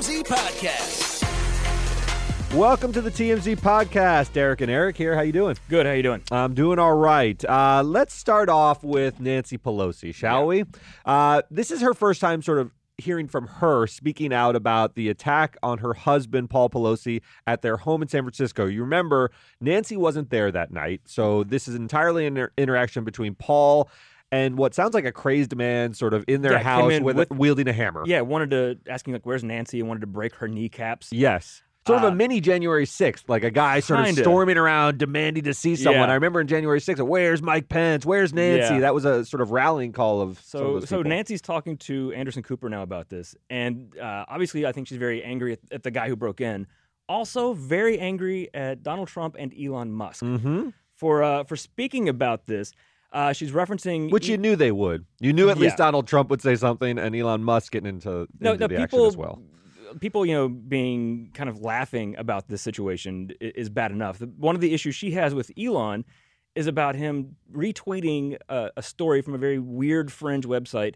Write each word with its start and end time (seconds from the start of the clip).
TMZ 0.00 0.24
Podcast. 0.24 1.22
Welcome 2.56 2.90
to 2.94 3.02
the 3.02 3.10
TMZ 3.10 3.58
podcast. 3.58 4.32
Derek 4.32 4.62
and 4.62 4.70
Eric 4.70 4.96
here. 4.96 5.14
How 5.14 5.20
you 5.20 5.32
doing? 5.32 5.58
Good. 5.68 5.84
How 5.84 5.92
you 5.92 6.02
doing? 6.02 6.22
I'm 6.30 6.54
doing 6.54 6.78
all 6.78 6.94
right. 6.96 7.44
Uh, 7.44 7.82
let's 7.84 8.14
start 8.14 8.48
off 8.48 8.82
with 8.82 9.20
Nancy 9.20 9.58
Pelosi, 9.58 10.14
shall 10.14 10.46
we? 10.46 10.64
Uh, 11.04 11.42
this 11.50 11.70
is 11.70 11.82
her 11.82 11.92
first 11.92 12.18
time 12.22 12.40
sort 12.40 12.60
of 12.60 12.70
hearing 12.96 13.28
from 13.28 13.46
her 13.46 13.86
speaking 13.86 14.32
out 14.32 14.56
about 14.56 14.94
the 14.94 15.10
attack 15.10 15.58
on 15.62 15.78
her 15.78 15.92
husband, 15.92 16.48
Paul 16.48 16.70
Pelosi, 16.70 17.20
at 17.46 17.60
their 17.60 17.76
home 17.76 18.00
in 18.00 18.08
San 18.08 18.22
Francisco. 18.22 18.64
You 18.64 18.80
remember, 18.80 19.30
Nancy 19.60 19.98
wasn't 19.98 20.30
there 20.30 20.50
that 20.50 20.72
night. 20.72 21.02
So 21.04 21.44
this 21.44 21.68
is 21.68 21.74
entirely 21.74 22.26
an 22.26 22.38
inter- 22.38 22.52
interaction 22.56 23.04
between 23.04 23.34
Paul 23.34 23.90
and 24.32 24.56
what 24.58 24.74
sounds 24.74 24.94
like 24.94 25.04
a 25.04 25.12
crazy 25.12 25.48
man 25.56 25.94
sort 25.94 26.14
of 26.14 26.24
in 26.28 26.42
their 26.42 26.52
Yeah, 26.52 26.58
house 26.62 26.92
in 26.92 27.04
with, 27.04 27.16
with- 27.16 27.30
wielding 27.30 27.68
a 27.68 27.72
hammer. 27.72 28.02
Yeah, 28.06 28.20
wanted 28.22 28.50
to 28.50 28.78
asking 28.88 29.12
like, 29.14 29.26
"Where's 29.26 29.44
Nancy?" 29.44 29.80
and 29.80 29.88
wanted 29.88 30.00
to 30.00 30.06
break 30.06 30.34
her 30.36 30.48
kneecaps. 30.48 31.08
Yes. 31.12 31.62
Sort 31.86 32.00
of 32.00 32.04
Uh, 32.04 32.08
a 32.08 32.14
mini 32.14 32.40
January 32.42 32.84
6th, 32.84 33.24
like 33.28 33.42
a 33.42 33.50
guy 33.50 33.80
sort 33.80 34.00
of 34.00 34.06
Kinda. 34.06 34.20
storming 34.22 34.58
around 34.58 34.98
demanding 34.98 35.44
to 35.44 35.54
see 35.54 35.76
someone. 35.76 36.08
Yeah. 36.08 36.10
I 36.12 36.14
remember 36.14 36.38
in 36.38 36.46
January 36.46 36.78
6th, 36.78 37.00
where's 37.02 37.40
Mike 37.40 37.70
Pence? 37.70 38.04
Where's 38.04 38.34
Nancy? 38.34 38.74
Yeah. 38.74 38.80
That 38.80 38.94
was 38.94 39.06
a 39.06 39.24
sort 39.24 39.40
of 39.40 39.50
rallying 39.50 39.92
call 39.92 40.20
of 40.20 40.38
some 40.40 40.60
of 40.60 40.82
So, 40.82 40.86
so 40.86 40.96
people. 40.98 41.08
Nancy's 41.08 41.40
talking 41.40 41.78
to 41.78 42.12
Anderson 42.12 42.42
Cooper 42.42 42.68
now 42.68 42.82
about 42.82 43.08
this, 43.08 43.34
and 43.48 43.96
uh, 43.98 44.26
obviously, 44.28 44.66
I 44.66 44.72
think 44.72 44.88
she's 44.88 44.98
very 44.98 45.24
angry 45.24 45.54
at, 45.54 45.60
at 45.72 45.82
the 45.82 45.90
guy 45.90 46.08
who 46.08 46.16
broke 46.16 46.42
in. 46.42 46.66
Also, 47.08 47.54
very 47.54 47.98
angry 47.98 48.50
at 48.54 48.82
Donald 48.82 49.08
Trump 49.08 49.34
and 49.38 49.52
Elon 49.58 49.90
Musk 49.90 50.22
Mhm. 50.22 50.74
for 50.96 51.22
uh, 51.22 51.44
for 51.44 51.56
speaking 51.56 52.10
about 52.10 52.46
this. 52.46 52.72
Uh, 53.12 53.32
she's 53.32 53.50
referencing 53.50 54.10
Which 54.10 54.28
E- 54.28 54.32
you 54.32 54.38
knew 54.38 54.54
they 54.54 54.70
would. 54.72 55.04
You 55.18 55.32
knew 55.32 55.50
at 55.50 55.58
least 55.58 55.76
Donald 55.76 56.06
Trump 56.06 56.30
would 56.30 56.40
say 56.40 56.54
something 56.54 56.98
and 56.98 57.14
Elon 57.14 57.42
Musk 57.42 57.72
getting 57.72 57.88
into, 57.88 58.28
no, 58.38 58.52
into 58.52 58.60
no, 58.60 58.66
the 58.68 58.68
people, 58.68 58.82
action 58.82 59.00
as 59.06 59.16
well. 59.16 59.42
People, 59.98 60.24
you 60.24 60.34
know, 60.34 60.48
being 60.48 61.30
kind 61.34 61.50
of 61.50 61.60
laughing 61.60 62.14
about 62.16 62.46
this 62.46 62.62
situation 62.62 63.32
is 63.40 63.68
bad 63.68 63.90
enough. 63.90 64.20
One 64.20 64.54
of 64.54 64.60
the 64.60 64.72
issues 64.72 64.94
she 64.94 65.10
has 65.12 65.34
with 65.34 65.50
Elon 65.58 66.04
is 66.54 66.68
about 66.68 66.94
him 66.94 67.36
retweeting 67.52 68.36
a, 68.48 68.70
a 68.76 68.82
story 68.82 69.22
from 69.22 69.34
a 69.34 69.38
very 69.38 69.58
weird 69.58 70.12
fringe 70.12 70.46
website, 70.46 70.94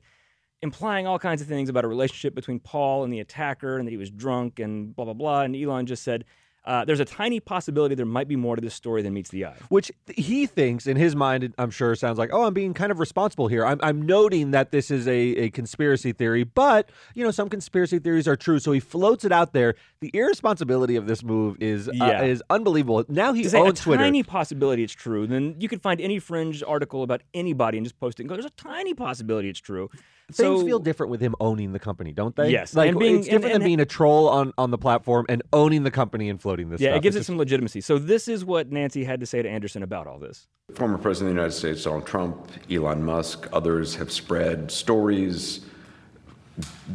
implying 0.63 1.09
all 1.09 1.19
kinds 1.19 1.43
of 1.43 1.49
things 1.49 1.69
about 1.69 1.85
a 1.85 1.89
relationship 1.89 2.35
between 2.35 2.61
Paul 2.61 3.03
and 3.03 3.13
the 3.13 3.19
attacker, 3.19 3.77
and 3.77 3.89
that 3.89 3.91
he 3.91 3.97
was 3.97 4.11
drunk 4.11 4.61
and 4.61 4.95
blah 4.95 5.05
blah 5.05 5.15
blah. 5.15 5.43
And 5.43 5.57
Elon 5.57 5.87
just 5.87 6.05
said, 6.05 6.25
uh, 6.65 6.85
"There's 6.85 7.01
a 7.01 7.05
tiny 7.05 7.41
possibility 7.41 7.95
there 7.95 8.07
might 8.07 8.29
be 8.29 8.37
more 8.37 8.57
to 8.57 8.63
this 8.63 8.75
story 8.75 9.03
than 9.03 9.13
meets 9.15 9.31
the 9.31 9.45
eye." 9.47 9.57
Which 9.69 9.91
he 10.17 10.47
thinks 10.47 10.87
in 10.87 10.97
his 10.97 11.15
mind, 11.17 11.55
I'm 11.59 11.71
sure 11.71 11.95
sounds 11.95 12.19
like, 12.19 12.31
oh, 12.33 12.45
I'm 12.45 12.55
being 12.55 12.75
kind 12.75 12.91
of 12.93 12.99
responsible 12.99 13.49
here. 13.49 13.65
I'm, 13.67 13.79
I'm 13.83 14.03
noting 14.03 14.51
that 14.53 14.71
this 14.71 14.91
is 14.91 15.07
a, 15.09 15.13
a 15.13 15.51
conspiracy 15.51 16.13
theory, 16.13 16.45
but, 16.45 16.91
you 17.15 17.25
know, 17.25 17.31
some 17.31 17.49
conspiracy 17.49 17.99
theories 17.99 18.27
are 18.29 18.37
true. 18.37 18.59
So 18.59 18.73
he 18.73 18.81
floats 18.81 19.25
it 19.25 19.33
out 19.33 19.53
there. 19.53 19.75
The 20.01 20.11
irresponsibility 20.15 20.97
of 20.97 21.07
this 21.07 21.23
move 21.23 21.57
is 21.61 21.89
Yeah. 21.93 22.21
uh, 22.21 22.25
is 22.25 22.43
unbelievable. 22.51 23.05
Now 23.09 23.33
he 23.33 23.45
to 23.45 23.57
owns 23.59 23.81
a 23.81 23.83
Twitter. 23.83 24.03
tiny 24.03 24.23
possibility 24.23 24.83
it's 24.83 24.93
true, 24.93 25.27
then 25.27 25.57
you 25.59 25.69
could 25.69 25.83
find 25.83 26.01
any 26.01 26.19
fringe 26.19 26.63
article 26.67 27.03
about 27.03 27.23
anybody 27.33 27.79
and 27.79 27.85
just 27.85 27.99
post 27.99 28.19
it 28.21 28.23
and 28.25 28.29
go, 28.29 28.35
"There's 28.35 28.45
a 28.47 28.51
tiny 28.51 28.95
possibility 28.95 29.49
it's 29.49 29.61
true." 29.61 29.89
Things 30.33 30.63
feel 30.63 30.79
different 30.79 31.11
with 31.11 31.21
him 31.21 31.35
owning 31.39 31.73
the 31.73 31.79
company, 31.79 32.11
don't 32.13 32.35
they? 32.35 32.49
Yes, 32.51 32.75
like 32.75 32.91
and 32.91 32.99
being- 32.99 33.17
it's 33.19 33.27
different 33.27 33.55
and- 33.55 33.63
than 33.63 33.67
being 33.69 33.81
a 33.81 33.85
troll 33.85 34.29
on, 34.29 34.53
on 34.57 34.71
the 34.71 34.79
platform 34.79 35.27
and 35.29 35.43
owning 35.53 35.83
the 35.83 35.91
company 35.91 36.31
and 36.31 36.41
floating 36.41 36.71
this 36.71 36.81
Yeah, 36.81 36.91
stuff. 36.91 36.97
it 36.99 37.03
gives 37.03 37.17
It's 37.17 37.25
it 37.25 37.27
some 37.27 37.37
legitimacy. 37.37 37.83
So 37.83 37.99
this 37.99 38.27
is 38.27 38.43
what 38.45 38.73
Nancy 38.73 39.05
had 39.05 39.21
to 39.21 39.27
say 39.27 39.43
to 39.43 39.49
Anderson 39.49 39.83
about 39.83 40.07
all 40.07 40.19
this. 40.19 40.47
Former 40.75 40.97
President 40.97 41.31
of 41.31 41.35
the 41.37 41.41
United 41.43 41.57
States 41.57 41.85
Donald 41.85 42.07
Trump, 42.07 42.51
Elon 42.71 43.05
Musk, 43.05 43.47
others 43.53 43.97
have 43.97 44.11
spread 44.11 44.71
stories 44.71 45.61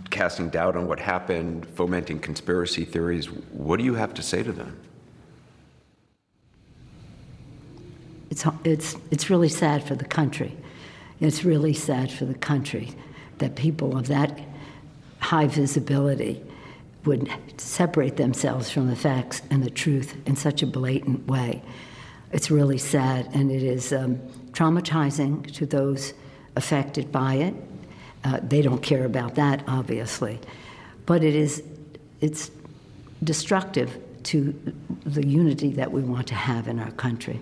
casting 0.10 0.50
doubt 0.50 0.76
on 0.76 0.88
what 0.88 1.00
happened, 1.00 1.68
fomenting 1.68 2.18
conspiracy 2.20 2.84
theories. 2.84 3.28
What 3.28 3.78
do 3.78 3.84
you 3.84 3.94
have 3.94 4.14
to 4.16 4.24
say 4.24 4.42
to 4.42 4.52
them? 4.52 4.76
It's, 8.32 8.44
it's, 8.64 8.96
it's 9.12 9.30
really 9.30 9.50
sad 9.50 9.84
for 9.84 9.96
the 9.96 10.06
country. 10.06 10.56
It's 11.20 11.44
really 11.44 11.74
sad 11.74 12.12
for 12.12 12.26
the 12.26 12.34
country 12.36 12.92
that 13.40 13.56
people 13.56 13.98
of 13.98 14.08
that 14.08 14.40
high 15.20 15.48
visibility 15.48 16.42
would 17.06 17.30
separate 17.58 18.18
themselves 18.18 18.70
from 18.70 18.88
the 18.88 18.96
facts 18.96 19.42
and 19.50 19.64
the 19.64 19.70
truth 19.70 20.16
in 20.26 20.36
such 20.36 20.62
a 20.62 20.68
blatant 20.68 21.28
way. 21.28 21.62
It's 22.32 22.52
really 22.52 22.78
sad, 22.78 23.30
and 23.34 23.50
it 23.52 23.64
is 23.64 23.92
um, 23.92 24.18
traumatizing 24.52 25.52
to 25.56 25.66
those 25.66 26.14
affected 26.56 27.12
by 27.12 27.36
it. 27.36 27.56
Uh, 28.24 28.40
they 28.44 28.62
don't 28.62 28.84
care 28.84 29.06
about 29.06 29.36
that, 29.36 29.64
obviously, 29.68 30.40
but 31.06 31.24
it 31.24 31.36
is 31.36 31.64
it's 32.22 32.52
destructive 33.24 33.98
to 34.24 34.54
the 35.06 35.26
unity 35.26 35.72
that 35.72 35.92
we 35.92 36.02
want 36.02 36.28
to 36.28 36.36
have 36.36 36.68
in 36.68 36.80
our 36.80 36.92
country. 36.92 37.40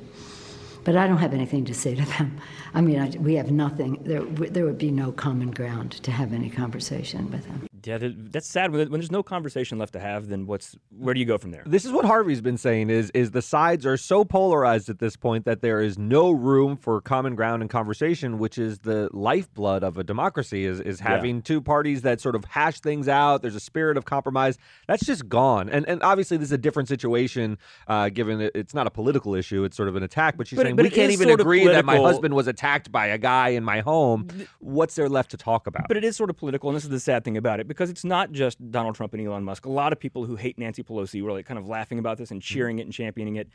But 0.87 0.95
I 0.95 1.05
don't 1.05 1.17
have 1.17 1.33
anything 1.33 1.65
to 1.65 1.73
say 1.73 1.95
to 1.95 2.05
them. 2.05 2.37
I 2.73 2.79
mean, 2.79 2.97
I, 2.97 3.09
we 3.17 3.35
have 3.35 3.51
nothing. 3.51 4.01
There, 4.05 4.21
there 4.21 4.63
would 4.63 4.77
be 4.77 4.89
no 4.89 5.11
common 5.11 5.51
ground 5.51 5.91
to 6.03 6.11
have 6.11 6.31
any 6.31 6.49
conversation 6.49 7.29
with 7.29 7.43
them. 7.43 7.67
Yeah, 7.83 7.99
that's 8.01 8.47
sad. 8.47 8.71
When 8.71 8.89
when 8.89 8.99
there's 8.99 9.11
no 9.11 9.23
conversation 9.23 9.77
left 9.77 9.93
to 9.93 9.99
have, 9.99 10.27
then 10.27 10.45
what's 10.45 10.75
where 10.89 11.13
do 11.13 11.19
you 11.19 11.25
go 11.25 11.37
from 11.37 11.51
there? 11.51 11.63
This 11.65 11.85
is 11.85 11.91
what 11.91 12.05
Harvey's 12.05 12.41
been 12.41 12.57
saying 12.57 12.89
is 12.89 13.09
is 13.11 13.31
the 13.31 13.41
sides 13.41 13.85
are 13.85 13.95
so 13.95 14.25
polarized 14.25 14.89
at 14.89 14.99
this 14.99 15.15
point 15.15 15.45
that 15.45 15.61
there 15.61 15.79
is 15.79 15.97
no 15.97 16.31
room 16.31 16.75
for 16.75 16.99
common 16.99 17.35
ground 17.35 17.61
and 17.61 17.69
conversation, 17.69 18.39
which 18.39 18.57
is 18.57 18.79
the 18.79 19.09
lifeblood 19.13 19.83
of 19.83 19.97
a 19.97 20.03
democracy 20.03 20.65
is 20.65 20.81
is 20.81 20.99
having 20.99 21.41
two 21.41 21.61
parties 21.61 22.01
that 22.01 22.19
sort 22.19 22.35
of 22.35 22.43
hash 22.45 22.81
things 22.81 23.07
out. 23.07 23.41
There's 23.41 23.55
a 23.55 23.61
spirit 23.61 23.95
of 23.95 24.03
compromise. 24.05 24.57
That's 24.87 25.05
just 25.05 25.29
gone. 25.29 25.69
And 25.69 25.87
and 25.87 26.03
obviously 26.03 26.35
this 26.37 26.47
is 26.47 26.53
a 26.53 26.57
different 26.57 26.89
situation 26.89 27.57
uh, 27.87 28.09
given 28.09 28.39
that 28.39 28.51
it's 28.53 28.73
not 28.73 28.87
a 28.87 28.91
political 28.91 29.33
issue, 29.33 29.63
it's 29.63 29.77
sort 29.77 29.87
of 29.87 29.95
an 29.95 30.03
attack, 30.03 30.35
but 30.35 30.47
she's 30.47 30.57
But 30.57 30.65
saying 30.65 30.76
but 30.77 30.83
we 30.83 30.89
can't 30.89 31.11
even 31.11 31.29
agree 31.29 31.65
that 31.67 31.85
my 31.85 31.97
husband 31.97 32.33
was 32.33 32.47
attacked 32.47 32.91
by 32.91 33.07
a 33.07 33.17
guy 33.17 33.49
in 33.49 33.63
my 33.63 33.81
home. 33.81 34.27
What's 34.59 34.95
there 34.95 35.09
left 35.09 35.31
to 35.31 35.37
talk 35.37 35.67
about? 35.67 35.87
But 35.87 35.97
it 35.97 36.03
is 36.03 36.15
sort 36.15 36.29
of 36.29 36.37
political, 36.37 36.69
and 36.69 36.75
this 36.75 36.83
is 36.83 36.89
the 36.89 36.99
sad 36.99 37.23
thing 37.23 37.35
about 37.35 37.59
it 37.59 37.67
because 37.67 37.89
it's 37.89 38.05
not 38.05 38.31
just 38.31 38.71
Donald 38.71 38.95
Trump 38.95 39.13
and 39.13 39.25
Elon 39.25 39.43
Musk. 39.43 39.65
A 39.65 39.71
lot 39.71 39.91
of 39.91 39.99
people 39.99 40.25
who 40.25 40.35
hate 40.35 40.57
Nancy 40.57 40.83
Pelosi 40.83 41.21
were 41.21 41.31
like 41.31 41.45
kind 41.45 41.57
of 41.57 41.67
laughing 41.67 41.99
about 41.99 42.17
this 42.17 42.31
and 42.31 42.41
mm-hmm. 42.41 42.53
cheering 42.53 42.79
it 42.79 42.83
and 42.83 42.93
championing 42.93 43.35
it. 43.35 43.49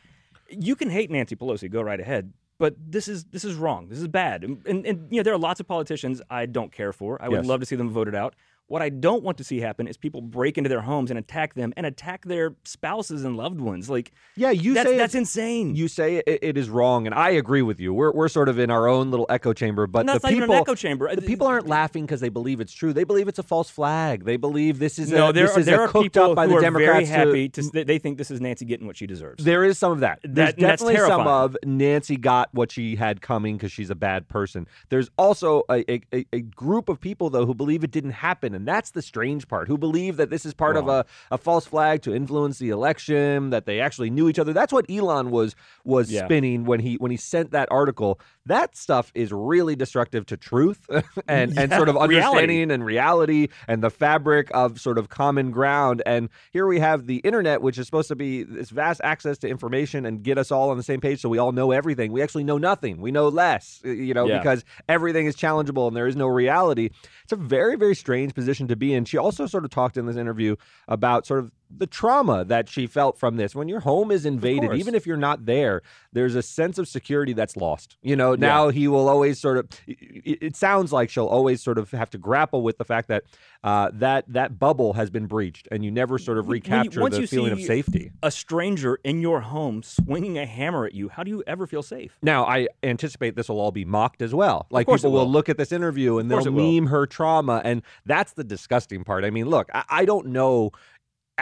You 0.50 0.76
can 0.76 0.90
hate 0.90 1.10
Nancy 1.10 1.36
Pelosi, 1.36 1.70
go 1.70 1.80
right 1.80 2.00
ahead. 2.00 2.32
But 2.58 2.76
this 2.78 3.08
is 3.08 3.24
this 3.24 3.44
is 3.44 3.56
wrong. 3.56 3.88
This 3.88 3.98
is 3.98 4.06
bad. 4.06 4.44
And, 4.44 4.64
and, 4.66 4.86
and 4.86 5.08
you 5.10 5.16
know 5.16 5.22
there 5.24 5.34
are 5.34 5.38
lots 5.38 5.58
of 5.58 5.66
politicians 5.66 6.22
I 6.30 6.46
don't 6.46 6.70
care 6.70 6.92
for. 6.92 7.20
I 7.20 7.28
would 7.28 7.38
Yes. 7.38 7.46
love 7.46 7.60
to 7.60 7.66
see 7.66 7.76
them 7.76 7.90
voted 7.90 8.14
out. 8.14 8.34
What 8.68 8.80
I 8.80 8.88
don't 8.88 9.22
want 9.22 9.36
to 9.36 9.44
see 9.44 9.60
happen 9.60 9.86
is 9.86 9.98
people 9.98 10.22
break 10.22 10.56
into 10.56 10.70
their 10.70 10.80
homes 10.80 11.10
and 11.10 11.18
attack 11.18 11.52
them 11.54 11.74
and 11.76 11.84
attack 11.84 12.24
their 12.24 12.54
spouses 12.64 13.22
and 13.22 13.36
loved 13.36 13.60
ones. 13.60 13.90
Like 13.90 14.12
yeah, 14.34 14.50
you 14.50 14.72
that's 14.72 14.88
say 14.88 14.96
that's 14.96 15.14
insane. 15.14 15.74
You 15.74 15.88
say 15.88 16.22
it, 16.26 16.38
it 16.42 16.56
is 16.56 16.70
wrong, 16.70 17.04
and 17.06 17.14
I 17.14 17.30
agree 17.30 17.60
with 17.60 17.80
you. 17.80 17.92
We're, 17.92 18.12
we're 18.12 18.28
sort 18.28 18.48
of 18.48 18.58
in 18.58 18.70
our 18.70 18.88
own 18.88 19.10
little 19.10 19.26
echo 19.28 19.52
chamber, 19.52 19.86
but 19.86 20.06
the 20.06 20.14
it's 20.14 20.22
not 20.22 20.32
even 20.32 20.44
people 20.44 20.54
an 20.54 20.60
echo 20.62 20.74
chamber. 20.74 21.14
The 21.14 21.20
people 21.20 21.46
aren't 21.46 21.66
laughing 21.66 22.06
because 22.06 22.20
they 22.20 22.30
believe 22.30 22.60
it's 22.60 22.72
true. 22.72 22.94
They 22.94 23.04
believe 23.04 23.28
it's 23.28 23.38
a 23.38 23.42
false 23.42 23.68
flag. 23.68 24.24
They 24.24 24.38
believe 24.38 24.78
this 24.78 24.98
is 24.98 25.10
no, 25.10 25.28
a, 25.28 25.32
there 25.34 25.48
this 25.48 25.56
are 25.56 25.60
is 25.60 25.66
there 25.66 25.82
are 25.82 25.88
cooked 25.88 26.04
people 26.14 26.30
up 26.30 26.36
by 26.36 26.46
who 26.46 26.52
the 26.52 26.56
are 26.56 26.60
Democrats. 26.62 26.92
very 26.92 27.04
to- 27.04 27.10
happy 27.12 27.48
to, 27.50 27.62
they- 27.74 27.84
they 27.84 27.98
think 27.98 28.16
this 28.16 28.30
is 28.30 28.40
Nancy 28.40 28.64
getting 28.64 28.86
what 28.86 28.96
she 28.96 29.06
deserves. 29.06 29.44
there 29.44 29.64
is 29.64 29.76
some 29.76 29.92
of 29.92 30.00
that. 30.00 30.20
There's 30.22 30.54
That- 30.54 30.58
definitely 30.58 30.96
some 30.96 31.26
of 31.26 31.58
Nancy 31.64 32.16
got 32.16 32.48
what 32.54 32.70
she 32.72 32.96
had 32.96 33.20
coming 33.20 33.58
because 33.58 33.70
she's 33.72 33.90
a 33.90 33.94
bad 33.94 34.28
person. 34.28 34.66
There's 34.88 35.10
also 35.18 35.64
a, 35.70 35.84
a- 36.14 36.26
a 36.32 36.40
group 36.40 36.88
of 36.88 37.00
people 37.00 37.28
though 37.28 37.44
who 37.44 37.54
believe 37.54 37.84
it 37.84 37.90
didn't 37.90 38.12
happen, 38.12 38.61
and 38.62 38.68
that's 38.68 38.92
the 38.92 39.02
strange 39.02 39.48
part. 39.48 39.66
Who 39.66 39.76
believe 39.76 40.18
that 40.18 40.30
this 40.30 40.46
is 40.46 40.54
part 40.54 40.76
of 40.76 40.86
a, 40.86 41.04
a 41.32 41.36
false 41.38 41.66
flag 41.66 42.00
to 42.02 42.14
influence 42.14 42.58
the 42.58 42.70
election, 42.70 43.50
that 43.50 43.66
they 43.66 43.80
actually 43.80 44.08
knew 44.08 44.28
each 44.28 44.38
other. 44.38 44.52
That's 44.52 44.72
what 44.72 44.88
Elon 44.88 45.32
was 45.32 45.56
was 45.84 46.12
Yeah. 46.12 46.24
spinning 46.26 46.64
when 46.64 46.78
he 46.78 46.94
when 46.94 47.10
he 47.10 47.16
sent 47.16 47.50
that 47.50 47.66
article. 47.72 48.20
That 48.46 48.76
stuff 48.76 49.12
is 49.14 49.32
really 49.32 49.76
destructive 49.76 50.26
to 50.26 50.36
truth 50.36 50.84
and, 51.28 51.56
and 51.56 51.72
sort 51.72 51.88
of 51.88 51.94
reality. 51.94 52.16
understanding 52.16 52.70
and 52.70 52.84
reality 52.84 53.48
and 53.68 53.82
the 53.82 53.90
fabric 53.90 54.50
of 54.52 54.80
sort 54.80 54.98
of 54.98 55.08
common 55.08 55.50
ground. 55.52 56.02
And 56.06 56.28
here 56.50 56.66
we 56.66 56.80
have 56.80 57.06
the 57.06 57.16
internet, 57.18 57.62
which 57.62 57.78
is 57.78 57.86
supposed 57.86 58.08
to 58.08 58.16
be 58.16 58.42
this 58.42 58.70
vast 58.70 59.00
access 59.04 59.38
to 59.38 59.48
information 59.48 60.04
and 60.04 60.22
get 60.22 60.38
us 60.38 60.50
all 60.50 60.70
on 60.70 60.76
the 60.76 60.82
same 60.82 61.00
page 61.00 61.20
so 61.20 61.28
we 61.28 61.38
all 61.38 61.52
know 61.52 61.70
everything. 61.70 62.10
We 62.10 62.20
actually 62.22 62.44
know 62.44 62.58
nothing. 62.58 63.00
We 63.00 63.12
know 63.12 63.28
less, 63.28 63.80
you 63.84 64.12
know, 64.14 64.26
Yeah. 64.26 64.38
because 64.38 64.64
everything 64.88 65.26
is 65.26 65.36
challengeable 65.36 65.86
and 65.86 65.96
there 65.96 66.06
is 66.08 66.16
no 66.16 66.26
reality. 66.26 66.90
It's 67.22 67.32
a 67.32 67.36
very, 67.36 67.76
very 67.76 67.94
strange 67.94 68.34
position 68.34 68.66
to 68.68 68.76
be 68.76 68.92
in. 68.92 69.04
She 69.04 69.18
also 69.18 69.46
sort 69.46 69.64
of 69.64 69.70
talked 69.70 69.96
in 69.96 70.06
this 70.06 70.16
interview 70.16 70.56
about 70.88 71.26
sort 71.26 71.40
of 71.40 71.52
the 71.76 71.86
trauma 71.86 72.44
that 72.44 72.68
she 72.68 72.86
felt 72.86 73.18
from 73.18 73.36
this. 73.36 73.54
When 73.54 73.68
your 73.68 73.80
home 73.80 74.10
is 74.10 74.26
invaded, 74.26 74.74
even 74.74 74.94
if 74.94 75.06
you're 75.06 75.16
not 75.16 75.46
there, 75.46 75.82
there's 76.12 76.34
a 76.34 76.42
sense 76.42 76.78
of 76.78 76.88
security 76.88 77.32
that's 77.32 77.56
lost. 77.56 77.96
You 78.02 78.16
know, 78.16 78.34
now 78.34 78.68
he 78.68 78.88
will 78.88 79.08
always 79.08 79.40
sort 79.40 79.58
of. 79.58 79.68
It, 79.86 80.38
it 80.42 80.56
sounds 80.56 80.92
like 80.92 81.10
she'll 81.10 81.26
always 81.26 81.62
sort 81.62 81.78
of 81.78 81.90
have 81.90 82.10
to 82.10 82.18
grapple 82.18 82.62
with 82.62 82.78
the 82.78 82.84
fact 82.84 83.08
that 83.08 83.24
uh, 83.64 83.90
that 83.94 84.24
that 84.28 84.58
bubble 84.58 84.94
has 84.94 85.10
been 85.10 85.26
breached, 85.26 85.68
and 85.70 85.84
you 85.84 85.90
never 85.90 86.18
sort 86.18 86.38
of 86.38 86.46
you- 86.46 86.52
recapture 86.52 87.00
once 87.00 87.14
the 87.14 87.22
you 87.22 87.26
feeling 87.26 87.52
of 87.52 87.60
safety. 87.62 88.12
A 88.22 88.30
stranger 88.30 88.98
in 89.04 89.20
your 89.20 89.40
home 89.40 89.82
swinging 89.82 90.38
a 90.38 90.46
hammer 90.46 90.84
at 90.84 90.94
you. 90.94 91.08
How 91.08 91.22
do 91.22 91.30
you 91.30 91.42
ever 91.46 91.66
feel 91.66 91.82
safe? 91.82 92.16
Now, 92.22 92.44
I 92.44 92.68
anticipate 92.82 93.36
this 93.36 93.48
will 93.48 93.60
all 93.60 93.72
be 93.72 93.84
mocked 93.84 94.22
as 94.22 94.34
well. 94.34 94.66
Like 94.70 94.86
people 94.86 95.10
will. 95.10 95.20
will. 95.20 95.30
look 95.30 95.48
at 95.48 95.56
this 95.56 95.72
interview 95.72 96.18
and 96.18 96.30
they'll 96.30 96.50
meme 96.50 96.86
her 96.86 97.06
trauma, 97.06 97.62
and 97.64 97.82
that's 98.04 98.32
the 98.32 98.44
disgusting 98.44 99.04
part. 99.04 99.24
I 99.24 99.30
mean, 99.30 99.48
look, 99.48 99.70
I, 99.72 99.84
I 99.88 100.04
don't 100.04 100.28
know 100.28 100.72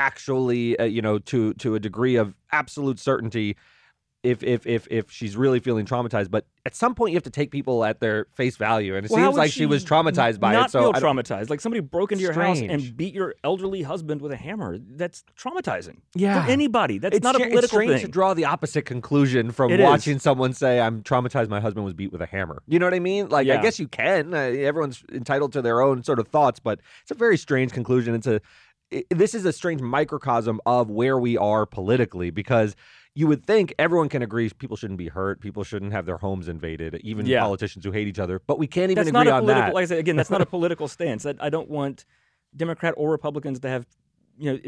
actually, 0.01 0.79
uh, 0.79 0.85
you 0.85 1.03
know, 1.03 1.19
to 1.19 1.55
to 1.55 1.75
a 1.75 1.81
degree 1.81 2.17
of 2.17 2.35
absolute 2.53 2.99
certainty. 2.99 3.57
If, 4.23 4.43
if 4.43 4.67
if 4.67 4.87
if 4.91 5.11
she's 5.11 5.35
really 5.35 5.61
feeling 5.61 5.87
traumatized, 5.87 6.31
but 6.31 6.45
at 6.67 6.75
some 6.77 6.95
point 6.95 7.13
you 7.13 7.17
have 7.17 7.23
to 7.23 7.31
take 7.31 7.51
people 7.51 7.83
at 7.87 8.01
their 8.01 8.27
face 8.35 8.59
value, 8.59 8.95
and 8.95 9.07
it 9.07 9.11
Well, 9.11 9.25
seems 9.29 9.39
like 9.39 9.51
she 9.51 9.65
was 9.65 9.83
traumatized 9.83 10.39
by 10.39 10.53
not 10.53 10.67
it. 10.67 10.73
So 10.73 10.93
feel 10.93 10.93
traumatized. 10.93 11.49
Like 11.49 11.63
somebody 11.63 11.81
broke 11.81 12.13
into 12.13 12.23
your 12.23 12.35
house 12.35 12.61
and 12.61 12.95
beat 12.99 13.15
your 13.15 13.35
elderly 13.43 13.81
husband 13.81 14.21
with 14.21 14.31
a 14.31 14.37
hammer. 14.37 14.77
That's 14.79 15.25
traumatizing. 15.39 16.01
Yeah. 16.15 16.45
For 16.45 16.51
anybody. 16.51 16.99
That's 16.99 17.17
it's 17.17 17.25
not 17.25 17.35
a 17.35 17.39
stra- 17.39 17.57
it's 17.57 17.67
strange 17.69 17.93
thing. 17.93 18.01
to 18.03 18.09
draw 18.09 18.35
the 18.35 18.45
opposite 18.45 18.85
conclusion 18.85 19.53
from 19.53 19.71
It 19.71 19.81
is. 19.81 19.85
watching 19.85 20.19
someone 20.19 20.53
say, 20.53 20.83
"I'm 20.83 21.03
traumatized. 21.03 21.49
My 21.49 21.61
husband 21.61 21.87
was 21.87 21.95
beat 21.95 22.13
with 22.13 22.21
a 22.21 22.27
hammer." 22.27 22.63
You 22.67 22.79
know 22.79 22.85
what 22.85 22.93
I 22.93 23.01
mean? 23.01 23.31
Like, 23.31 23.49
I 23.49 23.57
guess 23.63 23.79
you 23.81 23.89
can. 23.89 24.35
Uh, 24.35 24.37
everyone's 24.37 25.03
entitled 25.11 25.55
to 25.55 25.63
their 25.63 25.81
own 25.81 26.05
sort 26.05 26.19
of 26.19 26.29
thoughts, 26.29 26.61
but 26.61 26.79
it's 27.01 27.11
a 27.11 27.15
very 27.15 27.39
strange 27.39 27.73
conclusion. 27.73 28.15
It's 28.15 28.27
a 28.27 28.43
i 28.93 29.05
this 29.11 29.35
is 29.35 29.45
a 29.45 29.53
strange 29.53 29.81
microcosm 29.81 30.61
of 30.67 30.91
where 30.91 31.19
we 31.19 31.37
are 31.37 31.67
politically 31.67 32.31
because. 32.31 32.75
You 33.13 33.27
would 33.27 33.45
think 33.45 33.75
everyone 33.77 34.09
can 34.09 34.23
agree 34.23 34.49
people 34.51 34.77
shouldn't 34.77 34.97
be 34.99 35.09
hurt, 35.09 35.41
people 35.41 35.65
shouldn't 35.65 35.91
have 35.93 36.07
their 36.07 36.17
homes 36.17 36.47
invaded, 36.47 36.95
even 37.03 37.27
Yeah. 37.27 37.41
politicians 37.43 37.85
who 37.85 37.91
hate 37.91 38.07
each 38.07 38.21
other. 38.21 38.41
But 38.47 38.57
we 38.57 38.69
can't 38.69 38.93
even 38.93 39.03
that's 39.05 39.13
not 39.13 39.23
agree 39.23 39.33
a 39.33 39.35
on 39.35 39.41
political. 39.43 39.63
that. 39.67 39.75
Like 39.75 39.83
I 39.83 39.87
said 39.87 39.99
again, 39.99 40.15
that's 40.15 40.31
not 40.31 40.41
a 40.41 40.47
political 40.57 40.87
stance. 40.87 41.25
That 41.25 41.37
I 41.41 41.51
don't 41.51 41.69
want 41.69 42.05
Democrat 42.57 42.95
or 42.97 43.11
Republicans 43.11 43.59
to 43.61 43.69
have, 43.69 43.85
you 44.39 44.53
know, 44.53 44.59